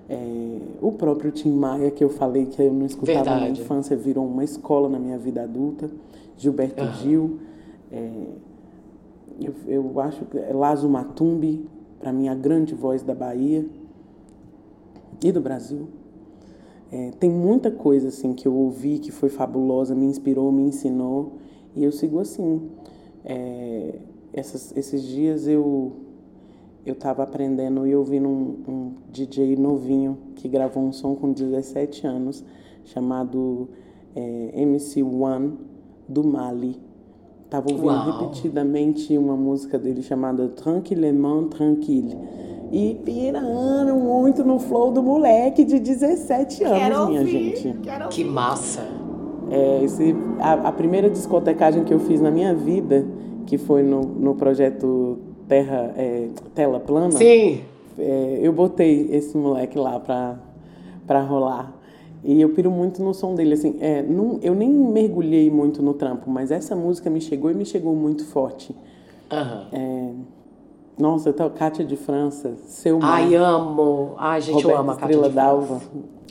[0.09, 3.41] É, o próprio Tim Maia, que eu falei que eu não escutava Verdade.
[3.41, 5.91] na infância, virou uma escola na minha vida adulta.
[6.37, 6.93] Gilberto uhum.
[6.95, 7.39] Gil.
[7.91, 8.26] É,
[9.41, 11.68] eu, eu acho que é Lazo Matumbi,
[11.99, 13.66] para mim, a grande voz da Bahia
[15.22, 15.89] e do Brasil.
[16.91, 21.32] É, tem muita coisa assim que eu ouvi que foi fabulosa, me inspirou, me ensinou
[21.74, 22.70] e eu sigo assim.
[23.24, 23.99] É,
[24.32, 25.93] essas, esses dias eu
[26.84, 32.07] eu estava aprendendo e ouvindo um, um, DJ novinho que gravou um som com 17
[32.07, 32.45] anos
[32.84, 33.68] chamado
[34.14, 35.59] é, MC One
[36.09, 36.86] do Mali.
[37.49, 38.20] Tava ouvindo Uau.
[38.20, 42.16] repetidamente uma música dele chamada Tranquillement Tranquille.
[42.72, 47.78] E pirando muito no flow do moleque de 17 anos, quero minha ouvir, gente.
[47.78, 48.82] Quero que massa!
[49.49, 53.07] É, esse, a, a, primeira discotecagem que eu fiz na minha vida,
[53.47, 57.12] que foi no, no projeto Terra, é, Tela Plana.
[57.12, 57.61] Sim!
[57.97, 60.36] É, eu botei esse moleque lá pra,
[61.07, 61.72] pra rolar.
[62.27, 65.95] E eu piro muito no som dele, assim, é, não, eu nem mergulhei muito no
[65.95, 68.74] trampo, mas essa música me chegou e me chegou muito forte.
[69.31, 69.66] Uhum.
[69.72, 70.11] É,
[70.99, 73.22] nossa, então, Kátia de França, Seu Mar.
[73.22, 74.14] Ai, amo.
[74.18, 75.83] Ai, gente, Roberto eu amo a Kátia Estrela de Dalva.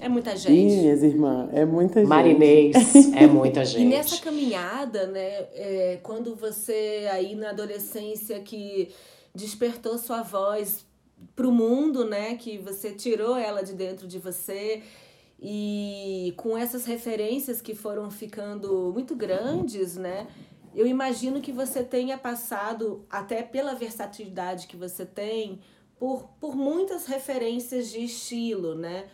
[0.01, 0.53] É muita Ih, gente.
[0.53, 2.09] minhas irmãs, é muita gente.
[2.09, 2.75] Marinês,
[3.15, 3.83] é muita gente.
[3.83, 8.89] E nessa caminhada, né, é, quando você aí na adolescência que
[9.33, 10.85] despertou sua voz
[11.35, 14.81] pro mundo, né, que você tirou ela de dentro de você
[15.39, 20.27] e com essas referências que foram ficando muito grandes, né?
[20.73, 25.61] Eu imagino que você tenha passado, até pela versatilidade que você tem,
[25.97, 29.07] por, por muitas referências de estilo, né?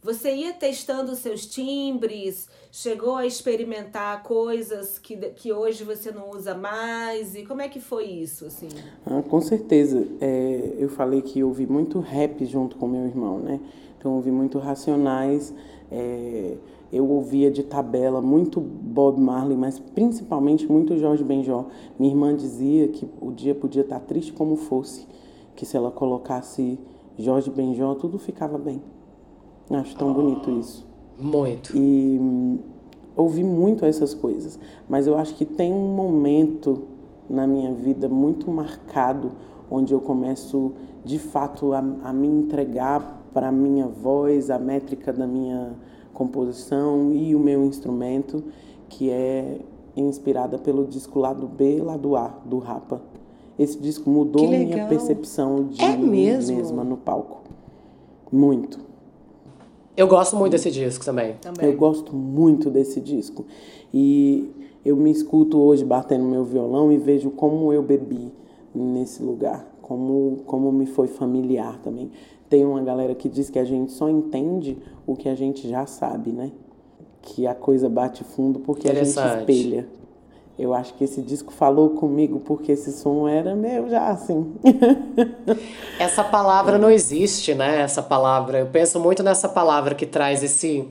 [0.00, 6.54] Você ia testando seus timbres, chegou a experimentar coisas que, que hoje você não usa
[6.54, 8.68] mais, e como é que foi isso, assim?
[9.04, 10.06] Ah, com certeza.
[10.20, 13.58] É, eu falei que ouvi muito rap junto com meu irmão, né?
[13.98, 15.52] Então ouvi muito Racionais,
[15.90, 16.56] é,
[16.92, 21.66] eu ouvia de tabela muito Bob Marley, mas principalmente muito Jorge Benjó.
[21.98, 25.08] Minha irmã dizia que o dia podia estar triste como fosse,
[25.56, 26.78] que se ela colocasse
[27.18, 28.80] Jorge Benjó, tudo ficava bem.
[29.70, 30.86] Acho tão bonito isso.
[31.18, 31.76] Muito.
[31.76, 32.58] E hum,
[33.16, 34.58] ouvi muito essas coisas,
[34.88, 36.84] mas eu acho que tem um momento
[37.28, 39.32] na minha vida muito marcado
[39.70, 40.72] onde eu começo
[41.04, 45.72] de fato a, a me entregar para a minha voz, a métrica da minha
[46.14, 48.42] composição e o meu instrumento,
[48.88, 49.60] que é
[49.96, 53.02] inspirada pelo disco lado B, lado A do Rapa.
[53.58, 56.56] Esse disco mudou minha percepção de é mim mesmo?
[56.56, 57.42] mesma no palco.
[58.30, 58.87] Muito.
[59.98, 61.34] Eu gosto muito desse disco também.
[61.40, 61.66] Também.
[61.66, 63.44] Eu gosto muito desse disco.
[63.92, 64.48] E
[64.84, 68.32] eu me escuto hoje batendo meu violão e vejo como eu bebi
[68.72, 72.12] nesse lugar, como, como me foi familiar também.
[72.48, 75.84] Tem uma galera que diz que a gente só entende o que a gente já
[75.84, 76.52] sabe, né?
[77.20, 79.88] Que a coisa bate fundo porque a gente espelha.
[80.58, 84.54] Eu acho que esse disco falou comigo porque esse som era meu já, assim.
[86.00, 87.80] Essa palavra não existe, né?
[87.82, 88.58] Essa palavra.
[88.58, 90.88] Eu penso muito nessa palavra que traz esse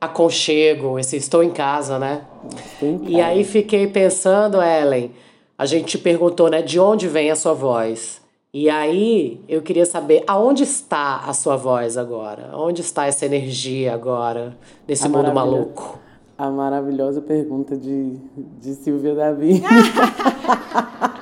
[0.00, 2.22] aconchego, esse estou em casa, né?
[2.82, 3.26] Em E casa.
[3.26, 5.10] aí fiquei pensando, Ellen,
[5.56, 8.22] a gente te perguntou, né, de onde vem a sua voz?
[8.52, 12.50] E aí eu queria saber aonde está a sua voz agora?
[12.54, 15.98] Onde está essa energia agora, nesse A mundo maravilha- maluco?
[16.36, 18.16] A maravilhosa pergunta de,
[18.60, 19.62] de Silvia Davi.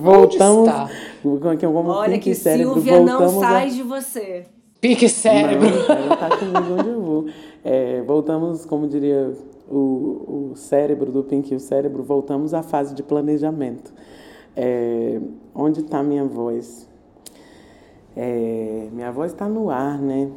[0.00, 0.68] voltamos.
[0.68, 0.88] está?
[1.22, 4.46] Como, Olha que Cérebro, Silvia não voltamos a- sai de você.
[4.80, 5.68] Pique cérebro.
[5.68, 7.26] Não, ela tá comigo onde eu vou.
[7.64, 9.32] É, voltamos, como diria
[9.68, 13.92] o, o cérebro do Pink e o cérebro, voltamos à fase de planejamento.
[14.54, 15.20] É,
[15.54, 16.88] onde está minha voz?
[18.16, 20.30] É, minha voz está no ar, né?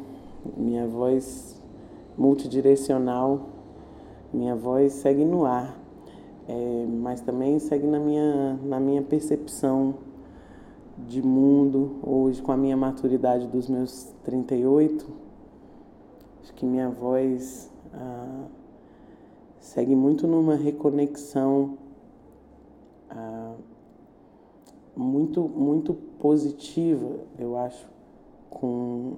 [0.56, 1.60] Minha voz
[2.18, 3.48] multidirecional,
[4.32, 5.78] minha voz segue no ar,
[6.48, 9.94] É, mas também segue na minha, na minha percepção
[10.98, 15.06] de mundo, hoje com a minha maturidade dos meus 38,
[16.42, 18.46] acho que minha voz ah,
[19.60, 21.78] segue muito numa reconexão
[23.10, 23.54] ah,
[24.96, 27.88] muito, muito positiva, eu acho,
[28.48, 29.14] com,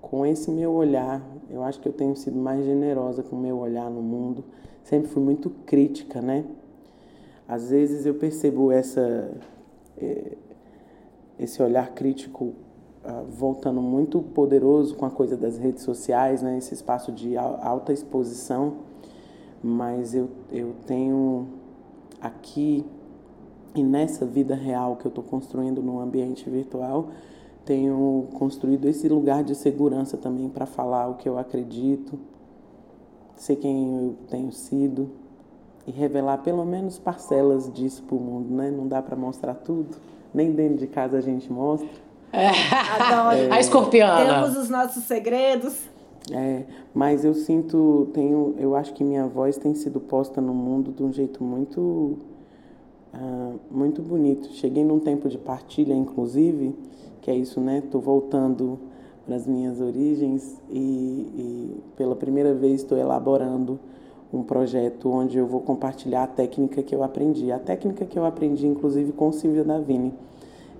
[0.00, 1.22] com esse meu olhar.
[1.50, 4.44] Eu acho que eu tenho sido mais generosa com o meu olhar no mundo.
[4.82, 6.44] Sempre fui muito crítica, né?
[7.46, 9.30] Às vezes eu percebo essa,
[9.98, 10.36] eh,
[11.38, 12.52] esse olhar crítico
[13.04, 16.56] ah, voltando muito poderoso com a coisa das redes sociais, né?
[16.58, 18.74] Esse espaço de al- alta exposição.
[19.62, 21.46] Mas eu, eu tenho
[22.20, 22.84] aqui
[23.74, 27.08] e nessa vida real que eu estou construindo no ambiente virtual,
[27.64, 32.18] tenho construído esse lugar de segurança também para falar o que eu acredito,
[33.36, 35.10] ser quem eu tenho sido
[35.86, 38.70] e revelar pelo menos parcelas disso para o mundo, né?
[38.70, 39.96] Não dá para mostrar tudo,
[40.32, 41.88] nem dentro de casa a gente mostra.
[42.32, 42.48] É.
[42.48, 43.52] Adoro.
[43.52, 44.42] A escorpiana.
[44.42, 45.88] Temos os nossos segredos.
[46.32, 50.90] É, mas eu sinto, tenho, eu acho que minha voz tem sido posta no mundo
[50.90, 52.16] de um jeito muito,
[53.12, 54.48] uh, muito bonito.
[54.52, 56.74] Cheguei num tempo de partilha, inclusive,
[57.24, 57.82] que é isso, né?
[57.90, 58.78] Tô voltando
[59.24, 63.80] para as minhas origens e, e pela primeira vez estou elaborando
[64.30, 67.50] um projeto onde eu vou compartilhar a técnica que eu aprendi.
[67.50, 70.12] A técnica que eu aprendi, inclusive, com Silvia Davini.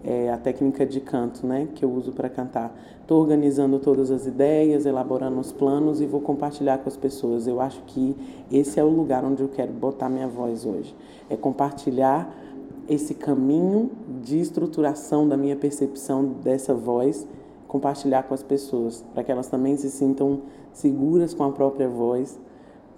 [0.05, 2.79] É a técnica de canto, né, que eu uso para cantar.
[3.01, 7.47] Estou organizando todas as ideias, elaborando os planos e vou compartilhar com as pessoas.
[7.47, 8.15] Eu acho que
[8.53, 10.95] esse é o lugar onde eu quero botar minha voz hoje.
[11.31, 12.44] É compartilhar
[12.89, 13.91] esse caminho
[14.23, 17.27] de estruturação da minha percepção dessa voz,
[17.69, 22.39] compartilhar com as pessoas, para que elas também se sintam seguras com a própria voz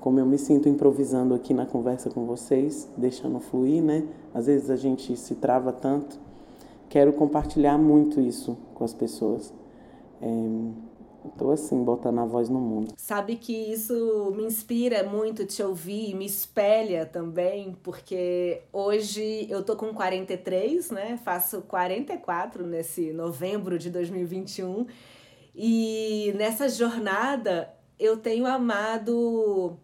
[0.06, 4.06] como eu me sinto improvisando aqui na conversa com vocês, deixando fluir, né?
[4.32, 6.16] Às vezes a gente se trava tanto.
[6.88, 9.52] Quero compartilhar muito isso com as pessoas.
[11.32, 12.92] Estou assim, botando a voz no mundo.
[12.96, 19.76] Sabe que isso me inspira muito te ouvir, me espelha também, porque hoje eu tô
[19.76, 21.20] com 43, né?
[21.24, 24.86] Faço 44 nesse novembro de 2021.
[25.54, 29.76] E nessa jornada eu tenho amado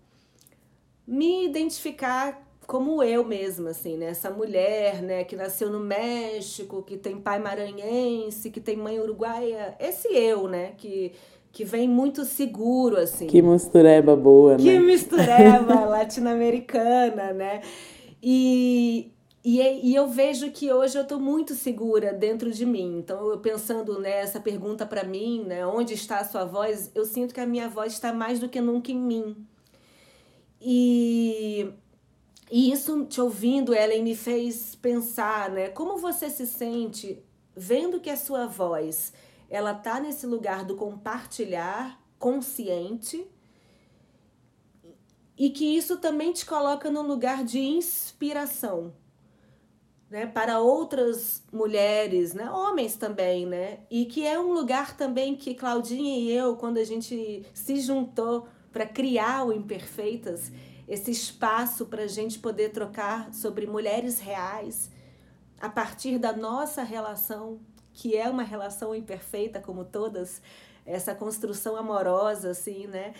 [1.07, 4.07] me identificar como eu mesma, assim, né?
[4.07, 9.77] Essa mulher, né, que nasceu no México, que tem pai maranhense, que tem mãe uruguaia.
[9.79, 11.13] Esse eu, né, que,
[11.53, 13.27] que vem muito seguro, assim.
[13.27, 14.73] Que mistureba boa, que né?
[14.73, 17.61] Que mistureba latino-americana, né?
[18.23, 19.13] E,
[19.45, 22.99] e, e eu vejo que hoje eu estou muito segura dentro de mim.
[22.99, 27.35] Então, eu pensando nessa pergunta para mim, né, onde está a sua voz, eu sinto
[27.35, 29.37] que a minha voz está mais do que nunca em mim.
[30.59, 31.69] E,
[32.51, 35.69] e isso, te ouvindo, Ellen, me fez pensar, né?
[35.69, 37.23] Como você se sente
[37.55, 39.13] vendo que a sua voz,
[39.53, 43.31] ela tá nesse lugar do compartilhar consciente.
[45.37, 48.95] E que isso também te coloca num lugar de inspiração,
[50.09, 55.55] né, para outras mulheres, né, homens também, né, e que é um lugar também que
[55.55, 60.53] Claudinha e eu, quando a gente se juntou para criar o Imperfeitas,
[60.87, 64.91] esse espaço para a gente poder trocar sobre mulheres reais
[65.61, 67.61] a partir da nossa relação,
[67.93, 70.41] que é uma relação imperfeita como todas,
[70.85, 73.15] essa construção amorosa, assim, né?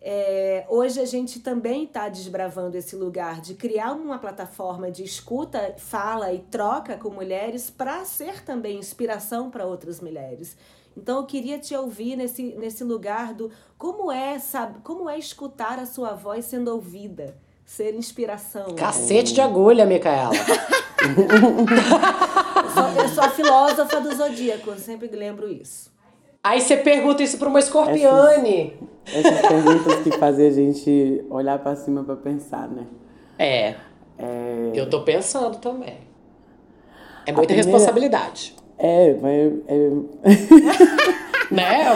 [0.00, 5.74] É, hoje a gente também está desbravando esse lugar de criar uma plataforma de escuta,
[5.76, 10.56] fala e troca com mulheres para ser também inspiração para outras mulheres.
[10.96, 15.78] Então eu queria te ouvir nesse, nesse lugar do como é, sabe, como é escutar
[15.78, 17.36] a sua voz sendo ouvida,
[17.68, 18.74] ser inspiração.
[18.74, 20.32] Cacete de agulha, Micaela.
[22.64, 25.92] eu, sou, eu sou a filósofa do zodíaco, eu sempre lembro isso.
[26.42, 28.74] Aí você pergunta isso para uma escorpiane.
[29.04, 32.86] Essas, essas perguntas que fazem a gente olhar para cima para pensar, né?
[33.38, 33.74] É.
[34.18, 34.72] é.
[34.74, 35.98] Eu tô pensando também.
[37.26, 37.70] É muita primeira...
[37.70, 38.56] responsabilidade.
[38.78, 39.52] É, vai.
[39.68, 39.90] É...
[41.50, 41.94] né?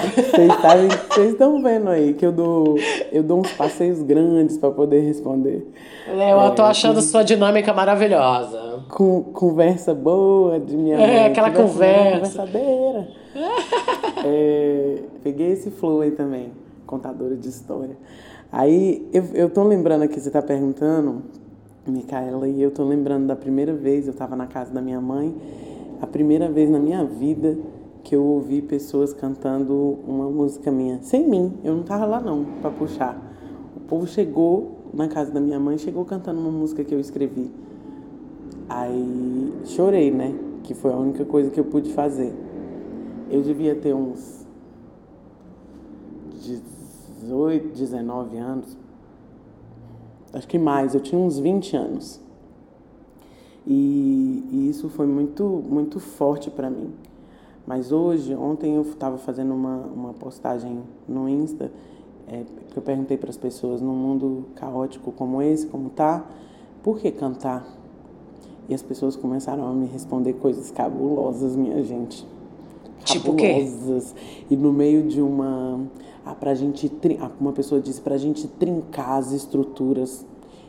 [1.08, 2.76] Vocês estão vendo aí que eu dou,
[3.10, 5.66] eu dou uns passeios grandes para poder responder.
[6.08, 8.84] É, eu é, tô achando com, sua dinâmica maravilhosa.
[8.88, 12.42] Com conversa boa de minha É, mãe, aquela conversa.
[12.42, 13.08] Conversadeira.
[14.24, 16.52] é, peguei esse flow aí também,
[16.86, 17.96] contadora de história.
[18.50, 21.22] Aí eu, eu tô lembrando aqui, você tá perguntando,
[21.86, 25.34] Micaela, e eu tô lembrando da primeira vez, eu tava na casa da minha mãe
[26.02, 27.56] a primeira vez na minha vida
[28.02, 32.44] que eu ouvi pessoas cantando uma música minha, sem mim, eu não tava lá não
[32.60, 33.16] para puxar.
[33.76, 37.50] O povo chegou na casa da minha mãe, chegou cantando uma música que eu escrevi.
[38.68, 40.34] Aí chorei, né?
[40.62, 42.32] Que foi a única coisa que eu pude fazer.
[43.30, 44.46] Eu devia ter uns
[46.40, 48.76] 18, 19 anos.
[50.32, 52.20] Acho que mais, eu tinha uns 20 anos.
[53.66, 56.92] E, e isso foi muito, muito forte para mim.
[57.66, 61.70] Mas hoje, ontem eu estava fazendo uma, uma postagem no Insta,
[62.26, 66.24] é, que eu perguntei para as pessoas, num mundo caótico como esse, como tá,
[66.82, 67.66] por que cantar?
[68.68, 72.26] E as pessoas começaram a me responder coisas cabulosas, minha gente.
[73.04, 73.68] Tipo quê?
[74.50, 75.80] E no meio de uma.
[76.24, 76.90] Ah, pra gente.
[77.40, 80.24] Uma pessoa disse pra gente trincar as estruturas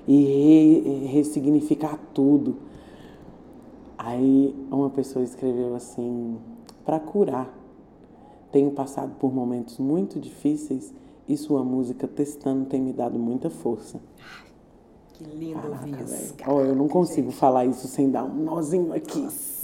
[0.07, 2.55] e re, ressignificar tudo.
[3.97, 6.37] Aí uma pessoa escreveu assim:
[6.86, 7.53] para curar,
[8.51, 10.93] tenho passado por momentos muito difíceis
[11.27, 13.99] e sua música testando tem me dado muita força.
[15.13, 16.36] Que lindo ouvir isso.
[16.47, 19.21] Oh, eu não consigo falar isso sem dar um nozinho aqui.
[19.21, 19.63] Nossa.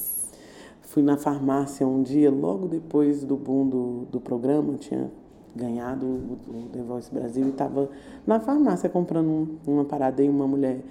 [0.81, 5.11] Fui na farmácia um dia, logo depois do boom do, do programa, tinha
[5.55, 7.89] ganhado o, o The Voice Brasil e estava
[8.25, 10.81] na farmácia comprando um, uma parada e uma mulher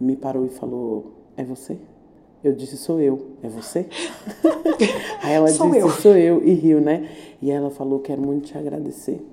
[0.00, 1.78] me parou e falou: É você?
[2.42, 3.28] Eu disse: Sou eu.
[3.42, 3.86] É você?
[5.22, 5.90] Aí ela sou disse: eu.
[5.90, 6.42] Sou eu.
[6.44, 7.08] E riu, né?
[7.40, 9.24] E ela falou: Quero muito te agradecer.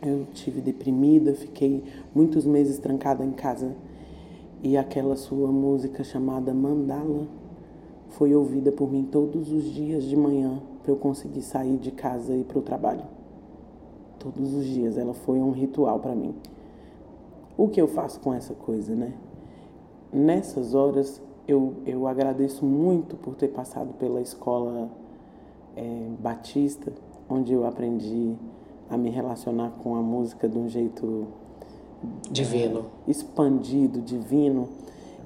[0.00, 1.82] Eu tive deprimida, fiquei
[2.14, 3.74] muitos meses trancada em casa.
[4.62, 7.26] E aquela sua música chamada Mandala
[8.10, 12.32] foi ouvida por mim todos os dias de manhã para eu conseguir sair de casa
[12.32, 13.04] e ir para o trabalho.
[14.18, 16.34] Todos os dias ela foi um ritual para mim.
[17.56, 19.12] O que eu faço com essa coisa, né?
[20.12, 24.90] Nessas horas eu, eu agradeço muito por ter passado pela escola
[25.74, 26.92] é, batista,
[27.28, 28.34] onde eu aprendi
[28.90, 31.26] a me relacionar com a música de um jeito
[32.30, 34.68] divino, é, expandido, divino,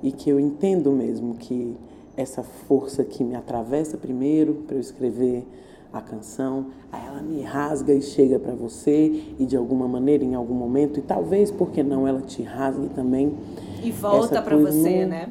[0.01, 1.77] e que eu entendo mesmo que
[2.17, 5.45] essa força que me atravessa primeiro para eu escrever
[5.93, 10.35] a canção, aí ela me rasga e chega para você e de alguma maneira em
[10.35, 13.35] algum momento e talvez porque não ela te rasgue também
[13.83, 15.31] e volta para você, né?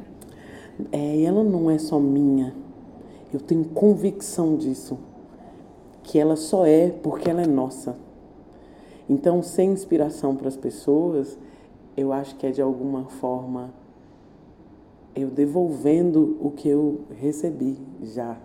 [0.90, 2.54] É, ela não é só minha.
[3.32, 4.98] Eu tenho convicção disso,
[6.02, 7.96] que ela só é porque ela é nossa.
[9.08, 11.38] Então, sem inspiração para as pessoas,
[11.96, 13.70] eu acho que é de alguma forma
[15.14, 18.38] eu devolvendo o que eu recebi já.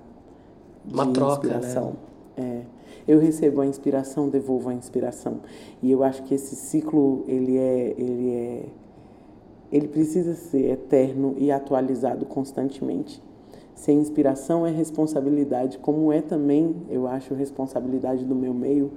[0.85, 1.55] Uma troca, né?
[1.55, 1.95] inspiração.
[2.38, 2.63] né?
[2.63, 2.77] É.
[3.07, 5.39] Eu recebo a inspiração, devolvo a inspiração.
[5.81, 8.65] E eu acho que esse ciclo, ele é, ele é
[9.72, 13.22] ele precisa ser eterno e atualizado constantemente.
[13.76, 18.91] Sem inspiração é responsabilidade, como é também, eu acho, responsabilidade do meu meio,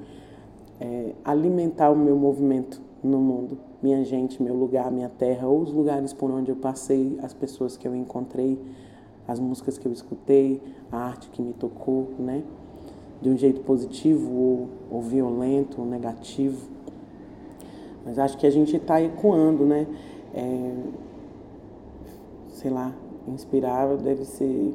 [0.80, 5.72] é, alimentar o meu movimento no mundo, minha gente, meu lugar, minha terra, ou os
[5.72, 8.58] lugares por onde eu passei, as pessoas que eu encontrei,
[9.26, 10.60] as músicas que eu escutei,
[10.90, 12.42] a arte que me tocou, né?
[13.20, 16.68] De um jeito positivo ou, ou violento, ou negativo.
[18.04, 19.86] Mas acho que a gente está ecoando, né?
[20.34, 20.82] É,
[22.48, 22.94] sei lá,
[23.28, 24.74] inspirar deve ser.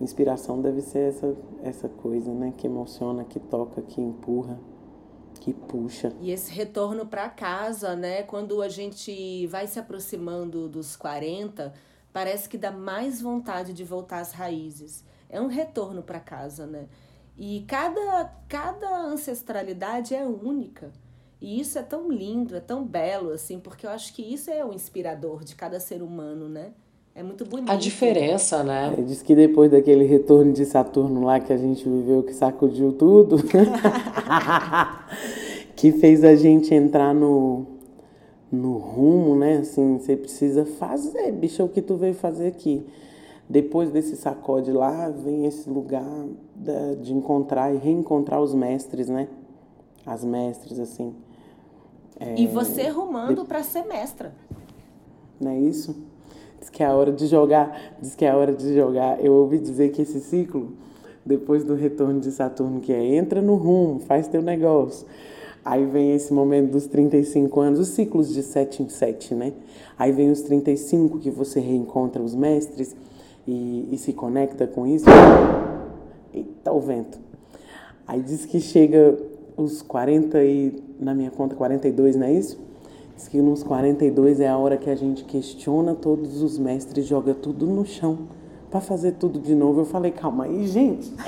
[0.00, 2.54] Inspiração deve ser essa, essa coisa, né?
[2.56, 4.58] Que emociona, que toca, que empurra
[5.40, 6.12] que puxa.
[6.20, 8.22] E esse retorno para casa, né?
[8.22, 11.72] Quando a gente vai se aproximando dos 40,
[12.12, 15.02] parece que dá mais vontade de voltar às raízes.
[15.28, 16.86] É um retorno para casa, né?
[17.36, 20.92] E cada, cada ancestralidade é única.
[21.40, 24.64] E isso é tão lindo, é tão belo, assim, porque eu acho que isso é
[24.64, 26.72] o inspirador de cada ser humano, né?
[27.14, 27.70] É muito bonito.
[27.70, 28.94] A diferença, né?
[28.96, 32.92] É, diz que depois daquele retorno de Saturno lá que a gente viveu, que sacudiu
[32.92, 33.36] tudo,
[35.74, 37.66] que fez a gente entrar no,
[38.52, 39.58] no rumo, né?
[39.58, 42.86] Assim, você precisa fazer, bicho, é o que tu veio fazer aqui.
[43.48, 46.06] Depois desse sacode lá, vem esse lugar
[47.00, 49.26] de encontrar e reencontrar os mestres, né?
[50.06, 51.12] As mestres, assim.
[52.20, 53.48] É, e você rumando de...
[53.48, 54.32] para ser mestra.
[55.40, 55.96] Não é isso?
[56.60, 59.24] Diz que é a hora de jogar, diz que é a hora de jogar.
[59.24, 60.72] Eu ouvi dizer que esse ciclo,
[61.24, 65.06] depois do retorno de Saturno, que é entra no rumo, faz teu negócio.
[65.64, 69.52] Aí vem esse momento dos 35 anos, os ciclos de 7 em 7, né?
[69.98, 72.94] Aí vem os 35 que você reencontra os mestres
[73.46, 75.06] e, e se conecta com isso.
[76.32, 77.18] Eita, o vento.
[78.06, 79.18] Aí diz que chega
[79.62, 82.58] os 40 e, na minha conta, 42, não é isso?
[83.16, 87.34] Diz que nos 42 é a hora que a gente questiona todos os mestres, joga
[87.34, 88.20] tudo no chão
[88.70, 89.80] para fazer tudo de novo.
[89.80, 91.12] Eu falei, calma aí, gente.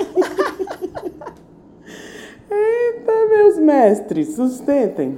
[2.49, 5.17] Eita, meus mestres, sustentem.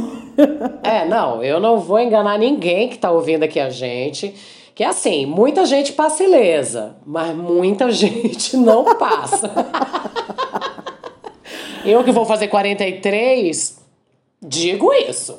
[0.82, 4.34] é, não, eu não vou enganar ninguém que tá ouvindo aqui a gente.
[4.74, 9.50] Que é assim, muita gente passa ilesa, mas muita gente não passa.
[11.84, 13.78] Eu que vou fazer 43,
[14.42, 15.38] digo isso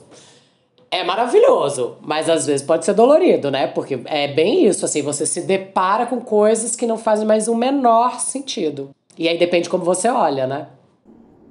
[0.92, 3.66] é maravilhoso, mas às vezes pode ser dolorido, né?
[3.66, 7.56] Porque é bem isso, assim, você se depara com coisas que não fazem mais o
[7.56, 8.90] menor sentido.
[9.18, 10.68] E aí depende como você olha, né?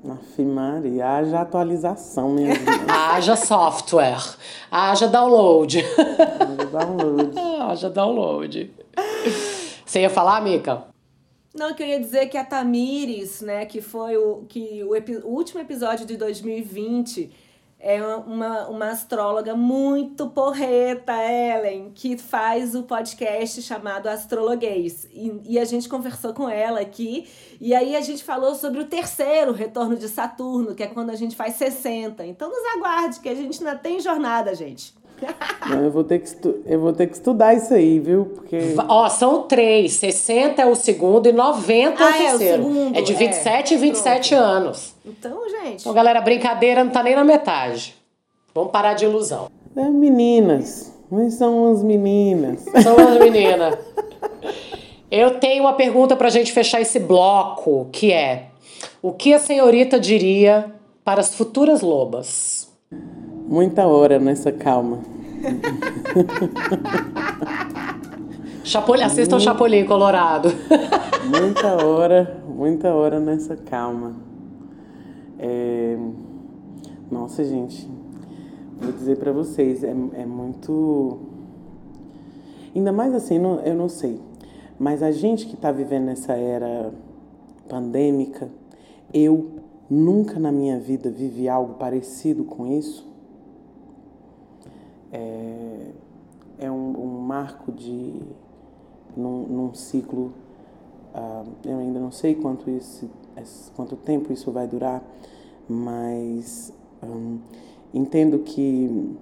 [0.06, 2.52] Aff, Maria, haja atualização, minha
[2.88, 4.22] haja software,
[4.70, 5.82] haja download.
[6.38, 7.32] Haja download.
[7.60, 8.74] haja download.
[9.86, 10.84] Você ia falar, Mica?
[11.54, 14.90] Não, eu ia dizer que a Tamires, né, que foi o, que o,
[15.26, 17.30] o último episódio de 2020
[17.82, 25.08] é uma, uma astróloga muito porreta, Ellen, que faz o podcast chamado Astrologuês.
[25.10, 27.26] E, e, a gente conversou com ela aqui,
[27.58, 31.16] e aí a gente falou sobre o terceiro retorno de Saturno, que é quando a
[31.16, 32.24] gente faz 60.
[32.26, 34.99] Então nos aguarde, que a gente ainda tem jornada, gente.
[35.68, 36.30] Não, eu, vou ter que
[36.66, 38.24] eu vou ter que estudar isso aí, viu?
[38.34, 38.74] Porque.
[38.88, 39.92] Ó, são três.
[39.94, 42.62] 60 é o segundo e 90 Ah, é o é, o terceiro.
[42.64, 43.76] segundo, É de 27 é.
[43.76, 44.94] e 27 anos.
[45.04, 45.80] Então, gente.
[45.82, 47.94] Então, galera, brincadeira não tá nem na metade.
[48.54, 49.48] Vamos parar de ilusão.
[49.76, 50.92] É, meninas.
[51.10, 52.64] Nós somos meninas.
[52.82, 53.78] São as meninas.
[55.10, 58.46] Eu tenho uma pergunta pra gente fechar esse bloco, que é:
[59.02, 60.72] o que a senhorita diria
[61.04, 62.70] para as futuras lobas?
[63.50, 65.00] Muita hora nessa calma.
[68.62, 70.48] Chapoli, assistam o Chapolin Colorado.
[71.28, 74.14] Muita hora, muita hora nessa calma.
[75.36, 75.98] É...
[77.10, 77.88] Nossa, gente,
[78.80, 81.18] vou dizer pra vocês, é, é muito.
[82.72, 84.20] Ainda mais assim, não- eu não sei.
[84.78, 86.92] Mas a gente que tá vivendo essa era
[87.68, 88.48] pandêmica,
[89.12, 89.50] eu
[89.90, 93.09] nunca na minha vida vivi algo parecido com isso.
[95.12, 95.90] É,
[96.58, 98.22] é um, um marco de
[99.16, 100.32] num, num ciclo
[101.12, 103.10] ah, eu ainda não sei quanto isso
[103.74, 105.02] quanto tempo isso vai durar
[105.68, 107.38] mas hum,
[107.92, 109.16] entendo que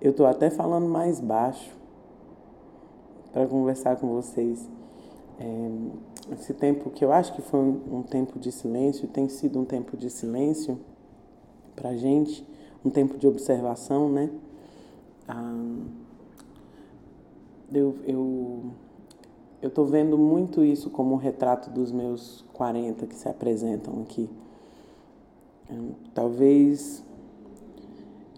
[0.00, 1.70] eu estou até falando mais baixo
[3.32, 4.68] para conversar com vocês.
[5.38, 9.58] É, esse tempo que eu acho que foi um, um tempo de silêncio tem sido
[9.58, 10.78] um tempo de silêncio
[11.74, 12.46] para gente
[12.84, 14.30] um tempo de observação né
[17.72, 18.62] eu, eu,
[19.62, 24.28] eu tô vendo muito isso como um retrato dos meus 40 que se apresentam aqui.
[26.12, 27.04] Talvez,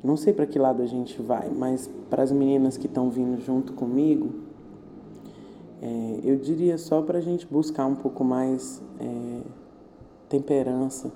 [0.05, 3.41] não sei para que lado a gente vai, mas para as meninas que estão vindo
[3.41, 4.35] junto comigo,
[5.81, 9.41] é, eu diria só para a gente buscar um pouco mais é,
[10.29, 11.11] temperança,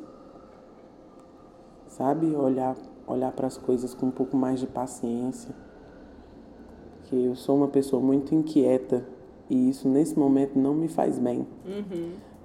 [1.89, 2.35] sabe?
[2.35, 2.74] Olhar,
[3.07, 5.55] olhar para as coisas com um pouco mais de paciência
[7.09, 9.04] que eu sou uma pessoa muito inquieta
[9.48, 11.46] e isso nesse momento não me faz bem.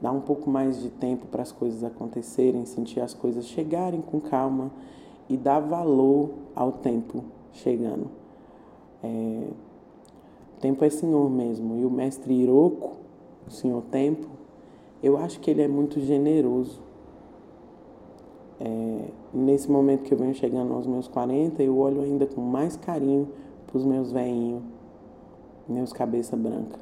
[0.02, 4.20] Dar um pouco mais de tempo para as coisas acontecerem, sentir as coisas chegarem com
[4.20, 4.72] calma
[5.30, 8.08] e dar valor ao tempo chegando.
[9.04, 9.48] É,
[10.58, 12.98] o tempo é Senhor mesmo e o mestre Iroko,
[13.48, 14.28] o Senhor Tempo,
[15.02, 16.80] eu acho que ele é muito generoso.
[18.60, 22.76] É, nesse momento que eu venho chegando aos meus 40, eu olho ainda com mais
[22.76, 23.28] carinho
[23.72, 24.62] para os meus veinhos,
[25.68, 26.78] meus cabeça branca.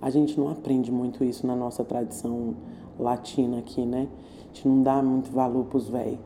[0.00, 2.54] A gente não aprende muito isso na nossa tradição
[2.98, 4.06] latina aqui, né?
[4.44, 6.20] A gente não dá muito valor para os velhos.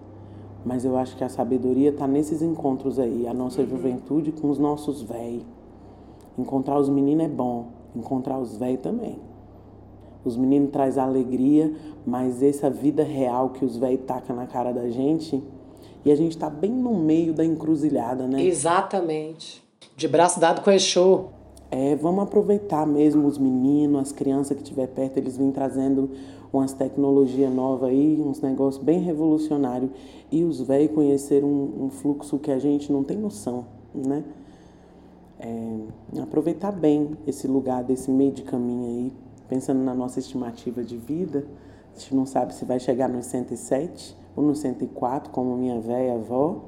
[0.65, 4.59] Mas eu acho que a sabedoria está nesses encontros aí, a nossa juventude com os
[4.59, 5.45] nossos velhos.
[6.39, 9.19] Encontrar os meninos é bom, encontrar os velhos também.
[10.23, 11.75] Os meninos traz alegria,
[12.07, 15.43] mas essa vida real que os velhos tacam na cara da gente,
[16.05, 18.43] e a gente tá bem no meio da encruzilhada, né?
[18.43, 19.63] Exatamente.
[19.97, 21.27] De braço dado com o Exu.
[21.71, 26.11] É, vamos aproveitar mesmo os meninos, as crianças que estiver perto, eles vêm trazendo
[26.53, 29.91] umas tecnologias novas aí, uns negócios bem revolucionários.
[30.33, 34.25] E os velhos conheceram um, um fluxo que a gente não tem noção, né?
[35.39, 39.13] É, aproveitar bem esse lugar, desse meio de caminho aí,
[39.49, 41.47] pensando na nossa estimativa de vida.
[41.95, 46.15] A gente não sabe se vai chegar nos 107 ou nos 104, como minha velha
[46.15, 46.65] avó.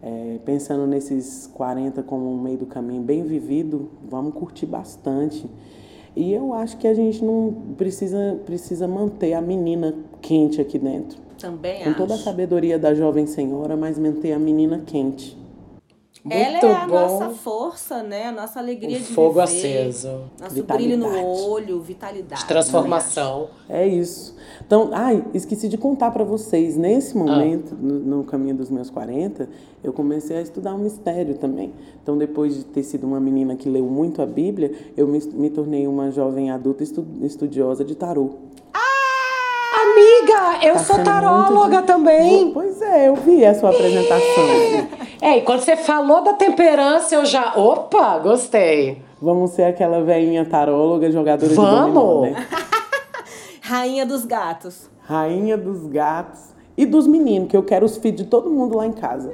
[0.00, 5.44] É, pensando nesses 40 como um meio do caminho bem vivido, vamos curtir bastante.
[6.14, 11.18] E eu acho que a gente não precisa, precisa manter a menina quente aqui dentro.
[11.36, 11.98] Também Com acho.
[11.98, 15.36] toda a sabedoria da jovem senhora, mas manter a menina quente.
[16.28, 16.94] Ela Muito é a bom.
[16.94, 18.26] nossa força, né?
[18.26, 19.78] A nossa alegria O de fogo viver.
[19.86, 20.08] aceso.
[20.40, 20.96] Nosso Vitalidade.
[20.96, 22.42] brilho no olho, vitalidade.
[22.42, 23.48] De transformação.
[23.68, 24.36] É isso.
[24.68, 26.76] Então, ai, esqueci de contar para vocês.
[26.76, 27.20] Nesse Ah.
[27.20, 29.48] momento, no, no caminho dos meus 40,
[29.82, 31.72] eu comecei a estudar o mistério também.
[32.02, 35.48] Então, depois de ter sido uma menina que leu muito a Bíblia, eu me, me
[35.48, 38.28] tornei uma jovem adulta estu- estudiosa de tarô.
[39.82, 42.50] Amiga, eu Tá sou taróloga de- também.
[42.52, 44.44] Pois é, eu vi a sua apresentação.
[45.22, 47.54] É, e quando você falou da temperança, eu já.
[47.56, 49.00] Opa, gostei.
[49.20, 51.94] Vamos ser aquela velhinha taróloga, jogadora de Vamos!
[51.94, 52.46] dominó, né?
[53.68, 54.88] Rainha dos gatos.
[55.02, 56.40] Rainha dos gatos
[56.74, 59.30] e dos meninos, que eu quero os filhos de todo mundo lá em casa.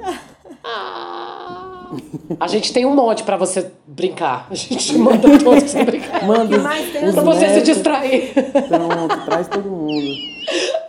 [2.37, 4.47] A gente tem um monte pra você brincar.
[4.51, 6.25] A gente manda todos pra você brincar.
[6.25, 8.33] Manda que mais tem os Pra você se distrair.
[8.67, 10.03] Pronto, traz todo mundo.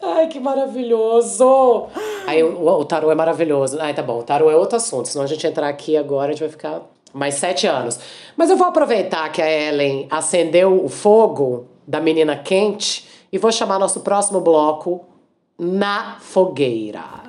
[0.02, 1.86] Ai, que maravilhoso!
[2.26, 3.78] Aí o, o tarô é maravilhoso.
[3.80, 5.06] Ai, tá bom, o tarô é outro assunto.
[5.06, 6.82] Senão a gente entrar aqui agora, a gente vai ficar
[7.14, 8.00] mais sete anos.
[8.36, 13.52] Mas eu vou aproveitar que a Ellen acendeu o fogo da menina quente e vou
[13.52, 15.04] chamar nosso próximo bloco
[15.58, 17.26] Na Fogueira.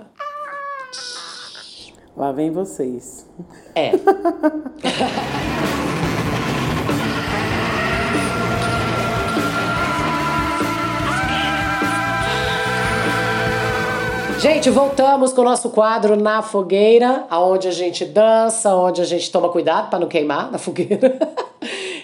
[2.16, 3.28] Lá vem vocês.
[3.76, 3.92] É.
[14.40, 19.32] Gente, voltamos com o nosso quadro Na Fogueira, aonde a gente dança, onde a gente
[19.32, 21.18] toma cuidado para não queimar na fogueira.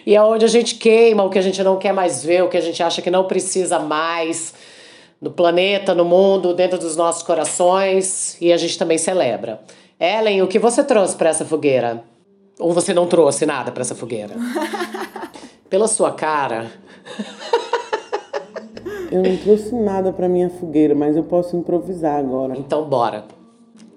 [0.06, 2.58] e aonde a gente queima o que a gente não quer mais ver, o que
[2.58, 4.54] a gente acha que não precisa mais
[5.22, 9.62] no planeta, no mundo, dentro dos nossos corações, e a gente também celebra.
[10.00, 12.04] Ellen, o que você trouxe para essa fogueira?
[12.60, 14.36] Ou você não trouxe nada para essa fogueira?
[15.70, 16.70] Pela sua cara.
[19.10, 22.58] Eu não trouxe nada para minha fogueira, mas eu posso improvisar agora.
[22.58, 23.26] Então bora.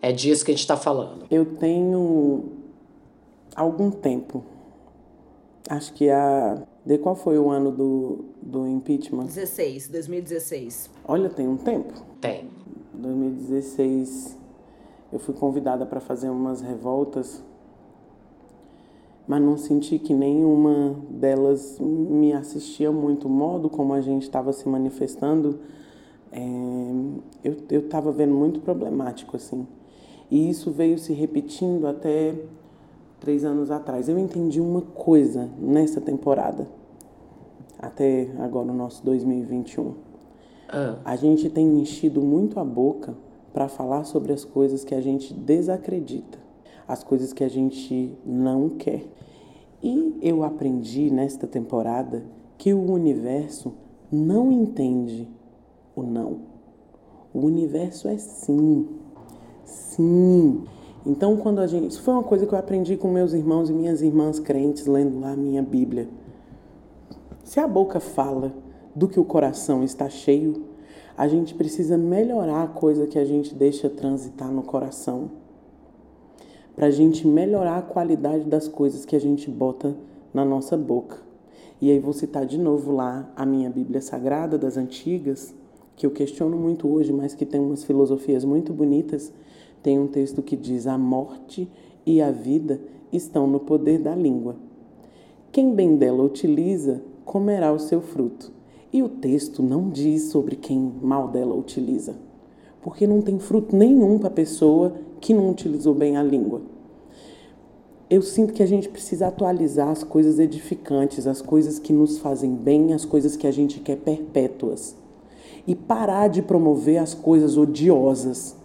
[0.01, 1.27] É disso que a gente está falando.
[1.31, 2.53] Eu tenho
[3.57, 4.45] algum tempo.
[5.69, 6.63] Acho que a.
[6.85, 9.27] De qual foi o ano do, do impeachment?
[9.27, 10.91] 16, 2016.
[11.05, 11.93] Olha, tem um tempo.
[12.21, 12.49] Tem.
[12.95, 14.37] 2016
[15.13, 17.43] eu fui convidada para fazer umas revoltas,
[19.27, 23.27] mas não senti que nenhuma delas me assistia muito.
[23.27, 25.61] O modo como a gente estava se manifestando,
[26.33, 26.41] é,
[27.71, 29.67] eu estava vendo muito problemático, assim.
[30.31, 32.35] E isso veio se repetindo até
[33.21, 34.09] três anos atrás.
[34.09, 36.67] Eu entendi uma coisa nessa temporada,
[37.79, 39.95] até agora o nosso 2021.
[40.69, 40.97] Ah.
[41.05, 43.15] A gente tem enchido muito a boca
[43.53, 46.39] para falar sobre as coisas que a gente desacredita,
[46.87, 49.05] as coisas que a gente não quer.
[49.83, 52.25] E eu aprendi nesta temporada
[52.59, 53.73] que o universo
[54.11, 55.29] não entende
[55.95, 56.41] o não.
[57.33, 58.89] O universo é sim.
[59.65, 60.65] Sim.
[61.07, 61.93] Então, quando a gente.
[61.93, 65.21] Isso foi uma coisa que eu aprendi com meus irmãos e minhas irmãs crentes, lendo
[65.21, 66.09] lá a minha Bíblia.
[67.45, 68.53] Se a boca fala
[68.93, 70.65] do que o coração está cheio,
[71.17, 75.31] a gente precisa melhorar a coisa que a gente deixa transitar no coração.
[76.75, 79.97] Para a gente melhorar a qualidade das coisas que a gente bota
[80.35, 81.19] na nossa boca.
[81.81, 85.55] E aí vou citar de novo lá a minha Bíblia Sagrada das Antigas,
[85.95, 89.33] que eu questiono muito hoje, mas que tem umas filosofias muito bonitas.
[89.87, 91.71] Tem um texto que diz: A morte
[92.05, 92.81] e a vida
[93.13, 94.57] estão no poder da língua.
[95.53, 98.51] Quem bem dela utiliza, comerá o seu fruto.
[98.93, 102.17] E o texto não diz sobre quem mal dela utiliza,
[102.83, 106.63] porque não tem fruto nenhum para a pessoa que não utilizou bem a língua.
[108.11, 112.57] Eu sinto que a gente precisa atualizar as coisas edificantes, as coisas que nos fazem
[112.57, 114.97] bem, as coisas que a gente quer perpétuas.
[115.65, 118.56] E parar de promover as coisas odiosas.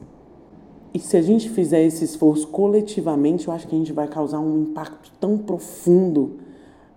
[0.93, 4.39] E se a gente fizer esse esforço coletivamente, eu acho que a gente vai causar
[4.39, 6.37] um impacto tão profundo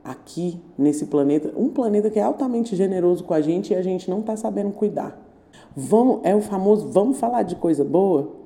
[0.03, 4.11] aqui nesse planeta, um planeta que é altamente generoso com a gente e a gente
[4.11, 5.19] não está sabendo cuidar.
[5.77, 8.45] Vamos, é o famoso, vamos falar de coisa boa?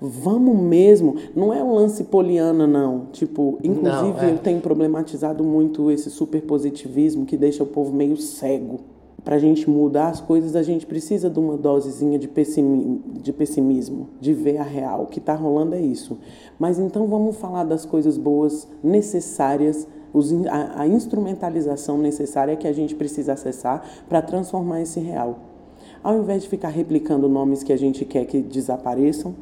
[0.00, 1.16] Vamos mesmo.
[1.34, 3.06] Não é um lance poliana, não.
[3.12, 4.32] Tipo, inclusive não, é.
[4.32, 8.80] eu tenho problematizado muito esse superpositivismo que deixa o povo meio cego.
[9.28, 14.08] Para a gente mudar as coisas, a gente precisa de uma dosezinha de, de pessimismo,
[14.18, 15.02] de ver a real.
[15.02, 16.16] O que está rolando é isso.
[16.58, 22.72] Mas então vamos falar das coisas boas necessárias os, a, a instrumentalização necessária que a
[22.72, 25.40] gente precisa acessar para transformar esse real.
[26.02, 29.34] Ao invés de ficar replicando nomes que a gente quer que desapareçam,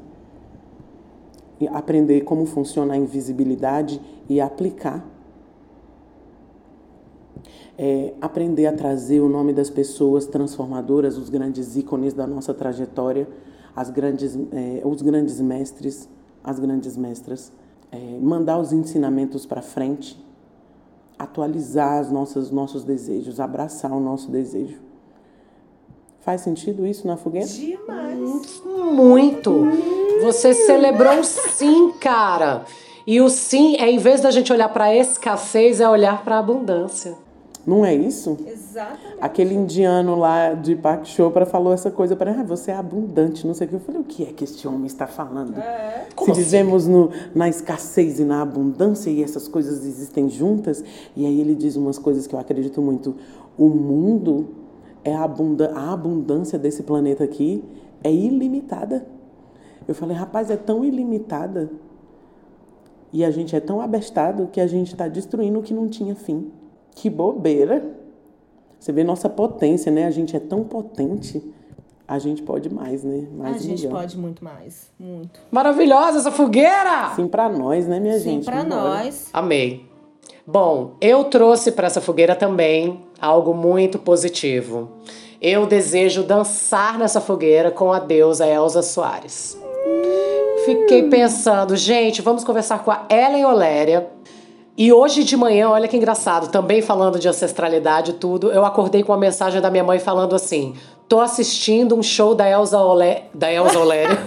[1.70, 5.15] aprender como funciona a invisibilidade e aplicar.
[7.78, 13.28] É, aprender a trazer o nome das pessoas transformadoras, os grandes ícones da nossa trajetória,
[13.74, 16.08] as grandes, é, os grandes mestres,
[16.42, 17.52] as grandes mestras,
[17.92, 20.24] é, mandar os ensinamentos para frente
[21.18, 24.78] atualizar os nossos, nossos desejos, abraçar o nosso desejo.
[26.20, 27.46] Faz sentido isso na fogueira?
[27.46, 28.62] Demais.
[28.64, 29.68] Muito.
[30.22, 32.64] Você celebrou sim, cara.
[33.06, 36.36] E o sim é, em vez da gente olhar para a escassez, é olhar para
[36.36, 37.16] a abundância.
[37.66, 38.38] Não é isso?
[38.46, 39.16] Exatamente.
[39.20, 43.54] Aquele indiano lá de Park Chopra falou essa coisa para ah, você é abundante, não
[43.54, 43.76] sei o que.
[43.76, 45.58] Eu falei, o que é que este homem está falando?
[45.58, 46.06] É.
[46.16, 46.32] Se assim?
[46.32, 50.84] vivemos no, na escassez e na abundância e essas coisas existem juntas,
[51.16, 53.16] e aí ele diz umas coisas que eu acredito muito.
[53.58, 54.46] O mundo
[55.02, 57.64] é a, abunda a abundância desse planeta aqui
[58.04, 59.04] é ilimitada.
[59.88, 61.68] Eu falei, rapaz, é tão ilimitada
[63.12, 66.14] e a gente é tão abestado que a gente está destruindo o que não tinha
[66.14, 66.52] fim.
[66.96, 67.84] Que bobeira!
[68.80, 70.06] Você vê nossa potência, né?
[70.06, 71.42] A gente é tão potente.
[72.08, 73.26] A gente pode mais, né?
[73.36, 75.40] Mais a gente pode muito mais, muito.
[75.50, 77.12] Maravilhosa essa fogueira!
[77.14, 78.44] Sim, para nós, né, minha Sim, gente?
[78.44, 79.28] Sim, para nós.
[79.32, 79.84] Amei.
[80.46, 84.92] Bom, eu trouxe para essa fogueira também algo muito positivo.
[85.42, 89.58] Eu desejo dançar nessa fogueira com a deusa Elza Soares.
[90.64, 94.15] fiquei pensando, gente, vamos conversar com a Ellen Oléria.
[94.78, 99.02] E hoje de manhã, olha que engraçado, também falando de ancestralidade e tudo, eu acordei
[99.02, 100.74] com uma mensagem da minha mãe falando assim:
[101.08, 103.24] tô assistindo um show da Elza, Olé...
[103.32, 104.18] da Elza Oléria.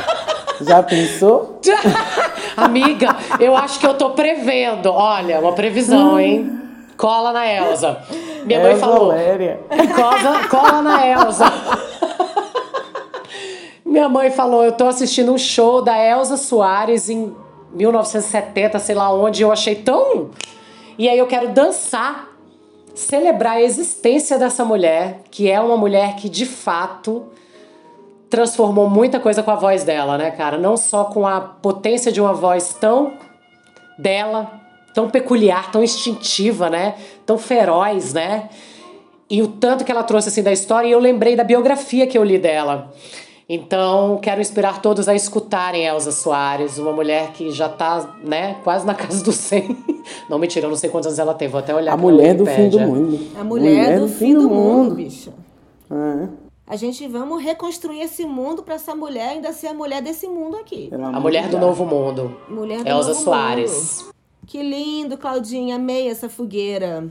[0.62, 1.60] Já pensou?
[2.56, 4.90] Amiga, eu acho que eu tô prevendo.
[4.90, 6.60] Olha, uma previsão, hein?
[6.96, 7.98] Cola na Elza.
[8.44, 9.04] Minha mãe Elza falou.
[9.08, 9.60] Oléria.
[9.94, 11.44] Cola, cola na Elza.
[13.84, 17.34] Minha mãe falou: eu tô assistindo um show da Elza Soares em
[17.72, 19.42] 1970, sei lá onde.
[19.42, 20.30] Eu achei tão.
[20.98, 22.28] E aí eu quero dançar,
[22.94, 27.26] celebrar a existência dessa mulher, que é uma mulher que de fato
[28.28, 30.56] transformou muita coisa com a voz dela, né, cara?
[30.56, 33.14] Não só com a potência de uma voz tão
[33.98, 34.60] dela,
[34.94, 36.94] tão peculiar, tão instintiva, né?
[37.26, 38.48] Tão feroz, né?
[39.28, 42.18] E o tanto que ela trouxe assim da história, e eu lembrei da biografia que
[42.18, 42.92] eu li dela.
[43.52, 48.86] Então, quero inspirar todos a escutarem Elza Soares, uma mulher que já tá, né, quase
[48.86, 49.76] na casa do 100.
[50.28, 52.46] Não, mentira, eu não sei quantos anos ela tem, vou até olhar A mulher do
[52.46, 53.18] fim do mundo.
[53.36, 55.32] A mulher, do, fim do mundo, bicho.
[55.90, 56.28] É,
[56.64, 60.56] A gente vamos reconstruir esse mundo pra essa mulher ainda ser a mulher desse mundo
[60.56, 60.88] aqui.
[61.12, 62.36] A mulher do novo mundo.
[62.48, 64.02] Mulher do Elza novo Soares.
[64.04, 64.14] mundo.
[64.46, 65.74] Que lindo, Claudinha.
[65.74, 67.10] Amei essa fogueira.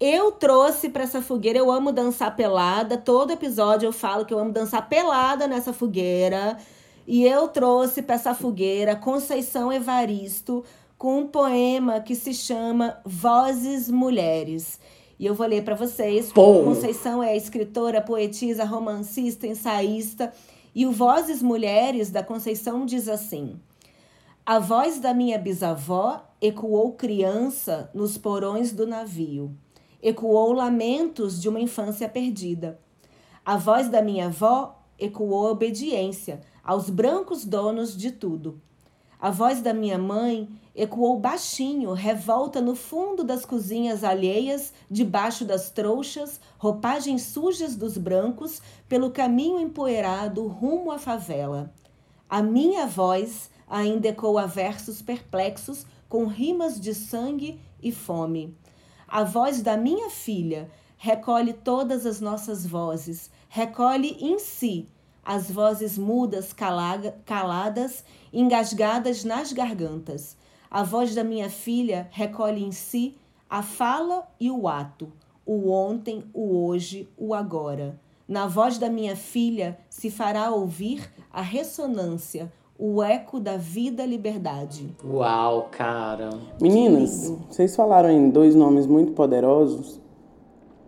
[0.00, 2.96] Eu trouxe pra essa fogueira, eu amo dançar pelada.
[2.96, 6.56] Todo episódio eu falo que eu amo dançar pelada nessa fogueira.
[7.06, 10.64] E eu trouxe pra essa fogueira Conceição Evaristo
[10.96, 14.78] com um poema que se chama Vozes Mulheres.
[15.18, 16.30] E eu vou ler pra vocês.
[16.30, 16.64] Bom.
[16.64, 20.32] Conceição é escritora, poetisa, romancista, ensaísta.
[20.72, 23.58] E o Vozes Mulheres da Conceição diz assim:
[24.46, 29.50] A voz da minha bisavó ecoou criança nos porões do navio.
[30.00, 32.78] Ecoou lamentos de uma infância perdida.
[33.44, 38.60] A voz da minha avó ecoou obediência aos brancos donos de tudo.
[39.20, 45.70] A voz da minha mãe ecoou baixinho, revolta no fundo das cozinhas alheias, debaixo das
[45.70, 51.74] trouxas, roupagens sujas dos brancos, pelo caminho empoeirado rumo à favela.
[52.28, 58.56] A minha voz ainda ecoa versos perplexos com rimas de sangue e fome.
[59.10, 64.86] A voz da minha filha recolhe todas as nossas vozes, recolhe em si
[65.24, 70.36] as vozes mudas, calaga- caladas, engasgadas nas gargantas.
[70.70, 73.16] A voz da minha filha recolhe em si
[73.48, 75.10] a fala e o ato,
[75.46, 77.98] o ontem, o hoje, o agora.
[78.28, 84.94] Na voz da minha filha se fará ouvir a ressonância, o eco da vida-liberdade.
[85.04, 86.30] Uau, cara.
[86.60, 90.00] Meninas, vocês falaram em dois nomes muito poderosos.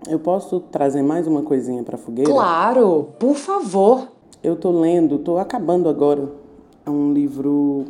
[0.08, 2.30] Eu posso trazer mais uma coisinha pra fogueira?
[2.30, 4.08] Claro, por favor.
[4.42, 6.32] Eu tô lendo, tô acabando agora
[6.86, 7.86] um livro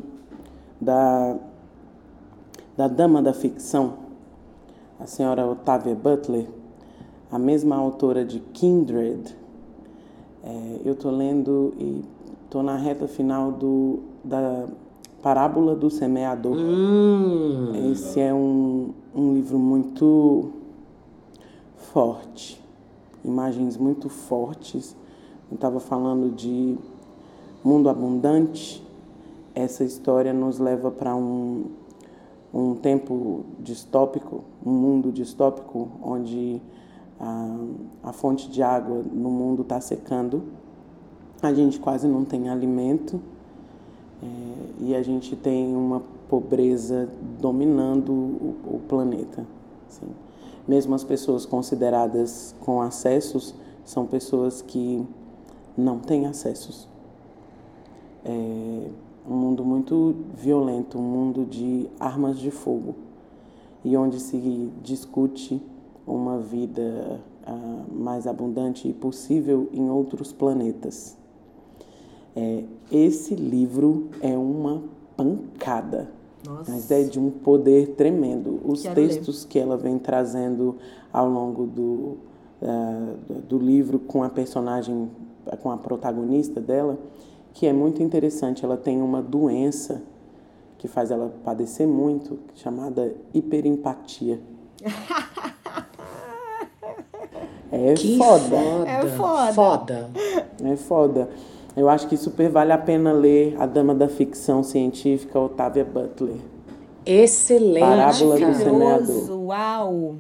[0.81, 1.36] da
[2.77, 3.93] da dama da ficção,
[4.98, 6.47] a senhora Octavia Butler,
[7.31, 9.36] a mesma autora de Kindred.
[10.43, 12.02] É, eu tô lendo e
[12.51, 14.66] tô na reta final do da
[15.22, 16.56] Parábola do Semeador.
[16.56, 17.93] Hum.
[17.93, 20.51] Esse é um, um livro muito
[21.77, 22.60] forte,
[23.24, 24.97] imagens muito fortes.
[25.51, 26.77] Eu estava falando de
[27.62, 28.85] mundo abundante.
[29.55, 31.66] Essa história nos leva para um,
[32.52, 36.62] um tempo distópico, um mundo distópico, onde
[37.20, 37.56] a,
[38.05, 40.59] a fonte de água no mundo está secando.
[41.42, 43.20] A gente quase não tem alimento
[44.22, 44.26] é,
[44.80, 47.08] e a gente tem uma pobreza
[47.40, 49.46] dominando o, o planeta.
[49.88, 50.06] assim.
[50.68, 53.54] Mesmo as pessoas consideradas com acessos
[53.84, 55.04] são pessoas que
[55.76, 56.86] não têm acessos.
[58.24, 58.88] É
[59.28, 62.94] um mundo muito violento, um mundo de armas de fogo
[63.84, 65.62] e onde se discute
[66.06, 71.19] uma vida ah, mais abundante e possível em outros planetas.
[72.35, 74.82] É, esse livro é uma
[75.16, 76.11] pancada,
[76.47, 76.70] Nossa.
[76.70, 78.61] mas é de um poder tremendo.
[78.65, 80.77] Os Quero textos que ela vem trazendo
[81.12, 82.16] ao longo do,
[82.62, 83.15] ah,
[83.48, 85.11] do livro com a personagem,
[85.62, 86.98] com a protagonista dela,
[87.52, 88.65] que é muito interessante.
[88.65, 90.02] Ela tem uma doença
[90.78, 94.40] que faz ela padecer muito, chamada hiperempatia.
[97.73, 98.57] É Que foda.
[98.85, 99.52] É foda.
[99.52, 100.11] Foda.
[100.65, 101.31] É foda.
[101.76, 106.36] Eu acho que super vale a pena ler A Dama da Ficção Científica, Octavia Butler.
[107.06, 107.80] Excelente.
[107.80, 109.30] Parábola do semeador.
[109.30, 110.16] Uau!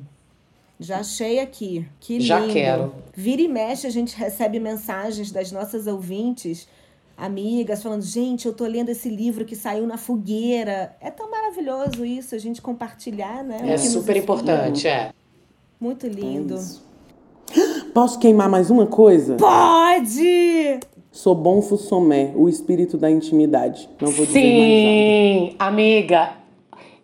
[0.78, 1.86] Já achei aqui.
[1.98, 2.24] Que lindo.
[2.24, 2.92] Já quero.
[3.14, 6.66] Vira e mexe, a gente recebe mensagens das nossas ouvintes
[7.20, 10.96] amigas falando, gente, eu tô lendo esse livro que saiu na fogueira.
[11.00, 13.58] É tão maravilhoso isso, a gente compartilhar, né?
[13.64, 15.12] É super importante, é.
[15.78, 16.56] Muito lindo.
[16.56, 19.36] É Posso queimar mais uma coisa?
[19.36, 20.80] Pode!
[21.12, 23.90] Sou bom fussomé, o espírito da intimidade.
[24.00, 26.34] Não vou dizer Sim, amiga.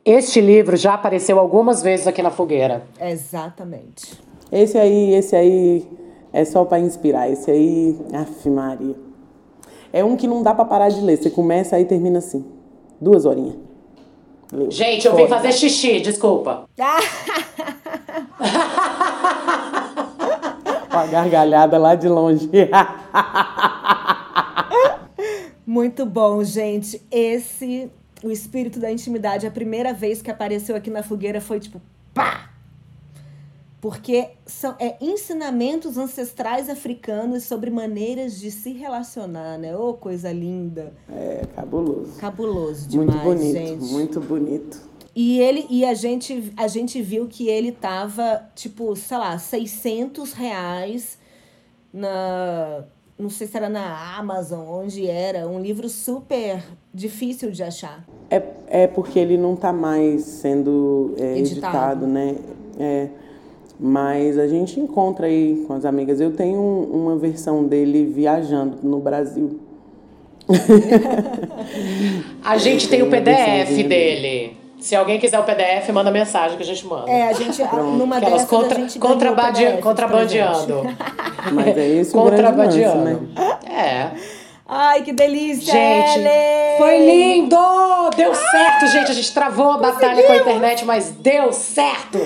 [0.05, 2.87] Este livro já apareceu algumas vezes aqui na fogueira.
[3.01, 4.15] Exatamente.
[4.53, 5.85] Esse aí, esse aí
[6.33, 7.29] é só para inspirar.
[7.29, 8.95] Esse aí, af Maria.
[9.93, 11.17] É um que não dá para parar de ler.
[11.17, 12.45] Você começa aí e termina assim.
[13.01, 13.57] Duas horinhas.
[14.53, 14.71] Leu.
[14.71, 16.69] Gente, eu vim fazer xixi, desculpa.
[20.97, 22.49] a gargalhada lá de longe.
[25.67, 27.03] Muito bom, gente.
[27.11, 27.91] Esse,
[28.23, 31.83] o espírito da intimidade, a primeira vez que apareceu aqui na fogueira foi tipo,
[32.15, 32.51] pá!
[33.81, 39.77] Porque são é, ensinamentos ancestrais africanos sobre maneiras de se relacionar, né?
[39.77, 40.93] Ô, oh, coisa linda.
[41.13, 42.19] É, cabuloso.
[42.19, 43.85] Cabuloso demais, muito bonito, gente.
[43.93, 44.81] Muito bonito.
[45.15, 50.33] E ele e a gente a gente viu que ele tava tipo, sei lá, 600
[50.33, 51.19] reais
[51.93, 52.85] na
[53.19, 56.63] não sei se era na Amazon, onde era, um livro super
[56.93, 58.05] difícil de achar.
[58.31, 62.05] É, é porque ele não está mais sendo é, editado.
[62.05, 62.37] editado, né?
[62.79, 63.09] É,
[63.79, 66.21] mas a gente encontra aí com as amigas.
[66.21, 69.61] Eu tenho uma versão dele viajando no Brasil.
[72.45, 74.56] a gente tem o PDF dele.
[74.81, 77.11] Se alguém quiser o PDF, manda mensagem que a gente manda.
[77.11, 79.79] É, a gente, numa Aquelas dessas, contra, a gente contrabandeando.
[79.81, 80.83] contrabandeando.
[81.53, 83.05] Mas é isso contrabandeando.
[83.05, 83.59] Né?
[83.69, 84.11] É.
[84.69, 86.79] Ai, que delícia, Gente, Ellen!
[86.79, 87.57] foi lindo!
[88.17, 89.13] Deu certo, gente.
[89.13, 92.19] A gente travou a batalha com a internet, mas deu certo!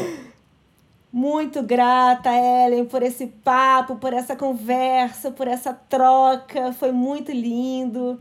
[1.13, 6.73] Muito grata, Ellen, por esse papo, por essa conversa, por essa troca.
[6.73, 8.19] Foi muito lindo.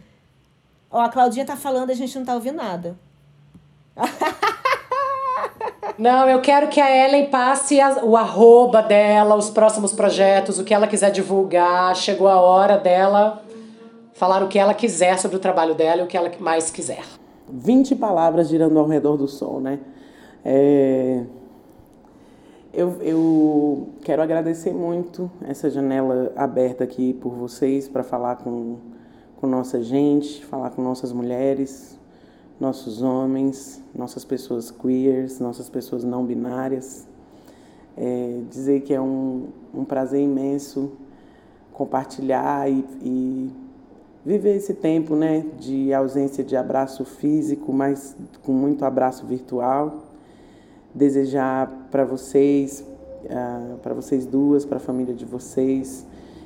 [0.91, 2.97] Ó, a Claudinha tá falando, a gente não tá ouvindo nada.
[5.97, 10.63] Não, eu quero que a Ellen passe a, o arroba dela, os próximos projetos, o
[10.63, 11.93] que ela quiser divulgar.
[11.95, 13.43] Chegou a hora dela
[14.13, 17.03] falar o que ela quiser sobre o trabalho dela e o que ela mais quiser.
[17.51, 19.80] 20 palavras girando ao redor do sol, né?
[20.45, 21.23] É...
[22.71, 28.77] Eu, eu quero agradecer muito essa janela aberta aqui por vocês para falar com,
[29.35, 31.98] com nossa gente, falar com nossas mulheres,
[32.60, 37.07] nossos homens, nossas pessoas queers, nossas pessoas não binárias.
[37.98, 40.91] É, dizer que é um, um prazer imenso
[41.73, 43.52] compartilhar e, e,
[44.26, 50.03] viver esse tempo né, de ausência de abraço físico, mas com muito abraço virtual.
[50.94, 52.86] Desejar para vocês,
[53.26, 56.06] uh, para vocês duas, para a família de vocês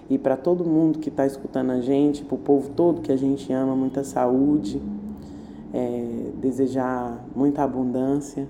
[0.10, 3.18] e para todo mundo que está escutando a gente, para o povo todo que a
[3.18, 4.82] gente ama, muita saúde
[5.74, 8.48] é, desejar muita abundância,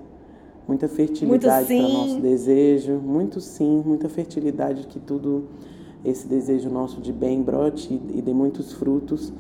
[0.67, 5.45] muita fertilidade para nosso desejo, muito sim, muita fertilidade, que tudo
[6.03, 9.31] esse desejo nosso de bem brote e dê muitos frutos.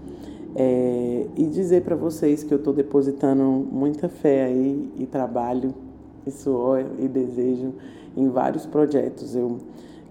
[0.55, 5.73] É, e dizer para vocês que eu estou depositando muita fé aí e trabalho
[6.27, 7.73] e suor e desejo
[8.15, 9.35] em vários projetos.
[9.35, 9.57] Eu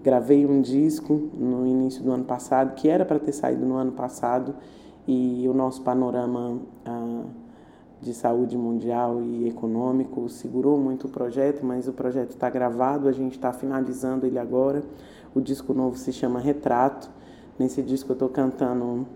[0.03, 3.93] gravei um disco no início do ano passado, que era para ter saído no ano
[3.93, 4.53] passado,
[5.07, 6.59] e o nosso panorama.
[6.85, 7.23] Ah,
[8.03, 13.13] de saúde mundial e econômico segurou muito o projeto, mas o projeto está gravado, a
[13.13, 14.83] gente está finalizando ele agora.
[15.33, 17.09] O disco novo se chama Retrato.
[17.57, 19.07] Nesse disco eu estou cantando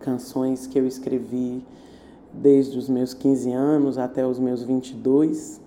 [0.00, 1.64] canções que eu escrevi
[2.32, 5.60] desde os meus 15 anos até os meus 22.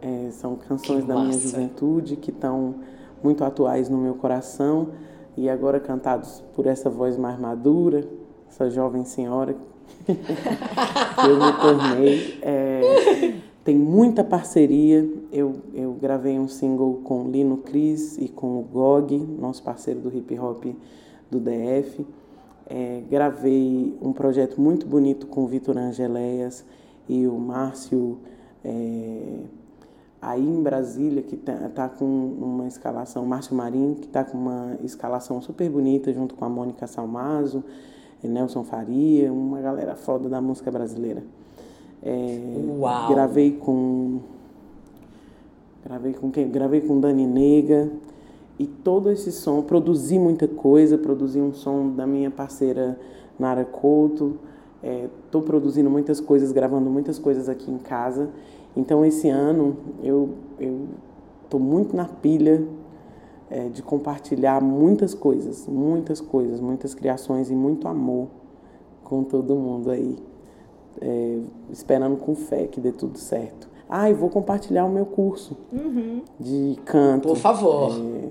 [0.00, 2.76] É, são canções da minha juventude que estão
[3.22, 4.88] muito atuais no meu coração
[5.36, 8.08] e agora cantados por essa voz mais madura,
[8.48, 9.54] essa jovem senhora
[10.08, 12.38] eu me tornei.
[12.42, 13.34] É,
[13.64, 15.08] tem muita parceria.
[15.32, 20.16] Eu, eu gravei um single com Lino Cris e com o Gog, nosso parceiro do
[20.16, 20.64] hip hop
[21.30, 22.06] do DF.
[22.66, 26.64] É, gravei um projeto muito bonito com o Vitor Angeléias
[27.08, 28.18] e o Márcio
[28.64, 29.40] é,
[30.20, 34.76] aí em Brasília, que tá, tá, com uma escalação, Márcio Marinho, que está com uma
[34.82, 37.64] escalação super bonita junto com a Mônica Salmazo.
[38.26, 41.22] Nelson Faria, uma galera foda da música brasileira.
[42.02, 42.38] É,
[42.78, 43.08] Uau.
[43.08, 44.20] Gravei com.
[45.84, 46.48] Gravei com quem?
[46.48, 47.90] Gravei com Dani Nega.
[48.58, 52.98] E todo esse som, produzi muita coisa, produzi um som da minha parceira
[53.38, 54.36] Nara Couto.
[54.82, 58.30] Estou é, produzindo muitas coisas, gravando muitas coisas aqui em casa.
[58.76, 60.30] Então esse ano eu
[61.44, 62.64] estou muito na pilha
[63.50, 68.28] é, de compartilhar muitas coisas, muitas coisas, muitas criações e muito amor
[69.04, 70.16] com todo mundo aí,
[71.00, 71.38] é,
[71.70, 73.68] esperando com fé que dê tudo certo.
[73.88, 76.20] Ah, e vou compartilhar o meu curso Uhum.
[76.38, 77.26] de canto.
[77.28, 77.90] Por favor.
[77.92, 78.28] É,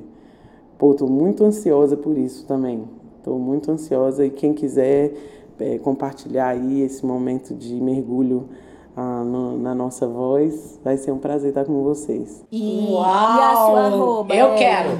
[0.78, 2.84] pô, tô muito ansiosa por isso também.
[3.24, 5.14] Tô muito ansiosa e quem quiser
[5.60, 8.48] é, compartilhar aí esse momento de mergulho
[8.98, 12.44] ah, no- na nossa voz, vai ser um prazer estar com vocês.
[12.52, 13.04] E, Uau!
[13.06, 14.36] e a sua arroba?
[14.36, 14.58] Eu Ellen?
[14.58, 15.00] quero.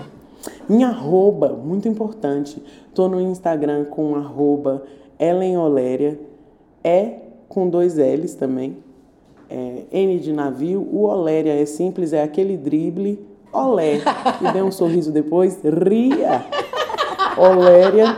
[0.70, 2.62] Minha arroba, muito importante.
[2.94, 4.84] Tô no Instagram com arroba
[5.20, 6.20] Ellen Oléria.
[6.84, 7.16] É
[7.50, 8.78] com dois L's também.
[9.50, 10.88] É, N de navio.
[10.92, 13.26] O Oléria é simples, é aquele drible.
[13.52, 14.02] Olé.
[14.42, 15.60] E dê um sorriso depois.
[15.64, 16.46] Ria.
[17.38, 18.16] Oléria.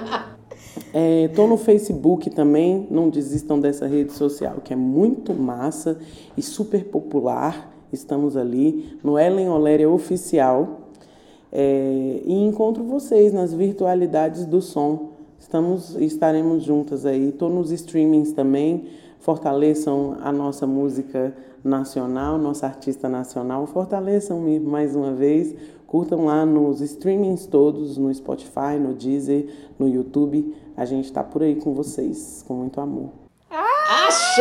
[0.92, 6.00] É, tô no Facebook também, não desistam dessa rede social, que é muito massa
[6.36, 7.72] e super popular.
[7.94, 10.82] Estamos ali no Ellen Oléria Oficial.
[11.52, 15.12] É, e encontro vocês nas virtualidades do som.
[15.40, 17.30] Estamos estaremos juntas aí.
[17.30, 18.86] Estou nos streamings também.
[19.20, 21.34] Fortaleçam a nossa música
[21.64, 23.68] nacional, nossa artista nacional.
[23.68, 25.56] Fortaleçam-me mais uma vez.
[25.88, 29.48] Curtam lá nos streamings todos, no Spotify, no Deezer,
[29.80, 30.54] no YouTube.
[30.80, 33.10] A gente está por aí com vocês, com muito amor.
[34.08, 34.38] Axé!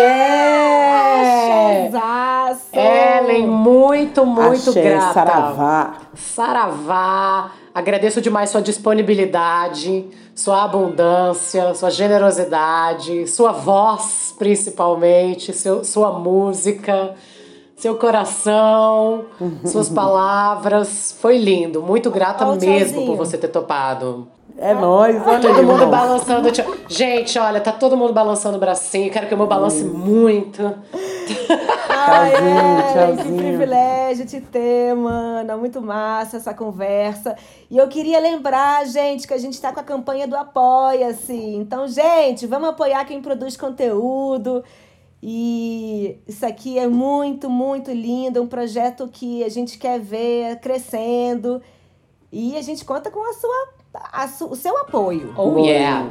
[1.82, 2.66] Chezaço!
[2.73, 5.15] Ellen, muito, muito Axé, grata.
[5.15, 5.97] Saravá.
[6.15, 7.51] Saravá.
[7.74, 17.16] Agradeço demais sua disponibilidade, sua abundância, sua generosidade, sua voz, principalmente, seu, sua música,
[17.74, 19.24] seu coração,
[19.66, 21.16] suas palavras.
[21.20, 21.82] Foi lindo.
[21.82, 23.06] Muito grata Ó o mesmo tchauzinho.
[23.06, 24.38] por você ter topado.
[24.60, 25.90] É nóis, olha Todo aí, mundo irmão.
[25.90, 26.51] balançando.
[26.51, 26.66] tchau.
[26.89, 29.10] Gente, olha, tá todo mundo balançando o bracinho.
[29.12, 30.60] Quero que o meu balance muito.
[31.89, 33.36] Ai, Tchauzinho, Ellen, Que tchauzinho.
[33.39, 35.56] privilégio te ter, mana.
[35.56, 37.36] Muito massa essa conversa.
[37.70, 41.35] E eu queria lembrar, gente, que a gente tá com a campanha do Apoia-se.
[41.55, 44.64] Então, gente, vamos apoiar quem produz conteúdo.
[45.22, 48.43] E isso aqui é muito, muito lindo.
[48.43, 51.60] Um projeto que a gente quer ver crescendo.
[52.32, 53.68] E a gente conta com a sua,
[54.48, 55.35] o seu apoio.
[55.36, 56.10] Oh, Boa, yeah.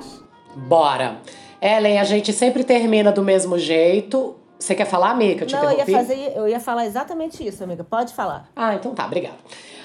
[0.56, 1.18] Bora.
[1.62, 4.36] Ellen, a gente sempre termina do mesmo jeito.
[4.60, 5.44] Você quer falar, amiga?
[5.44, 7.84] Eu te Não, eu ia, fazer, eu ia falar exatamente isso, amiga.
[7.84, 8.49] Pode falar.
[8.56, 9.36] Ah, então tá, obrigada.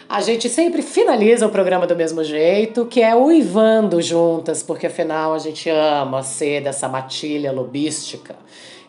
[0.08, 5.32] A gente sempre finaliza o programa do mesmo jeito, que é uivando juntas, porque afinal
[5.32, 8.36] a gente ama ser dessa matilha lobística.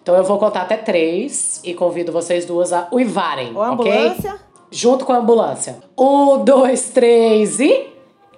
[0.02, 3.90] Então eu vou contar até três e convido vocês duas a uivarem, Ou a ok?
[3.92, 4.36] ambulância.
[4.70, 5.78] Junto com a ambulância.
[5.98, 7.93] Um, dois, três e.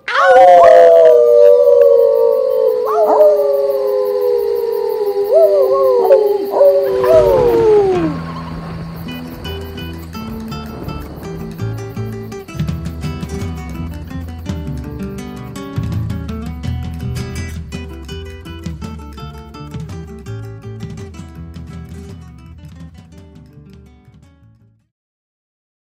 [0.08, 1.25] Au!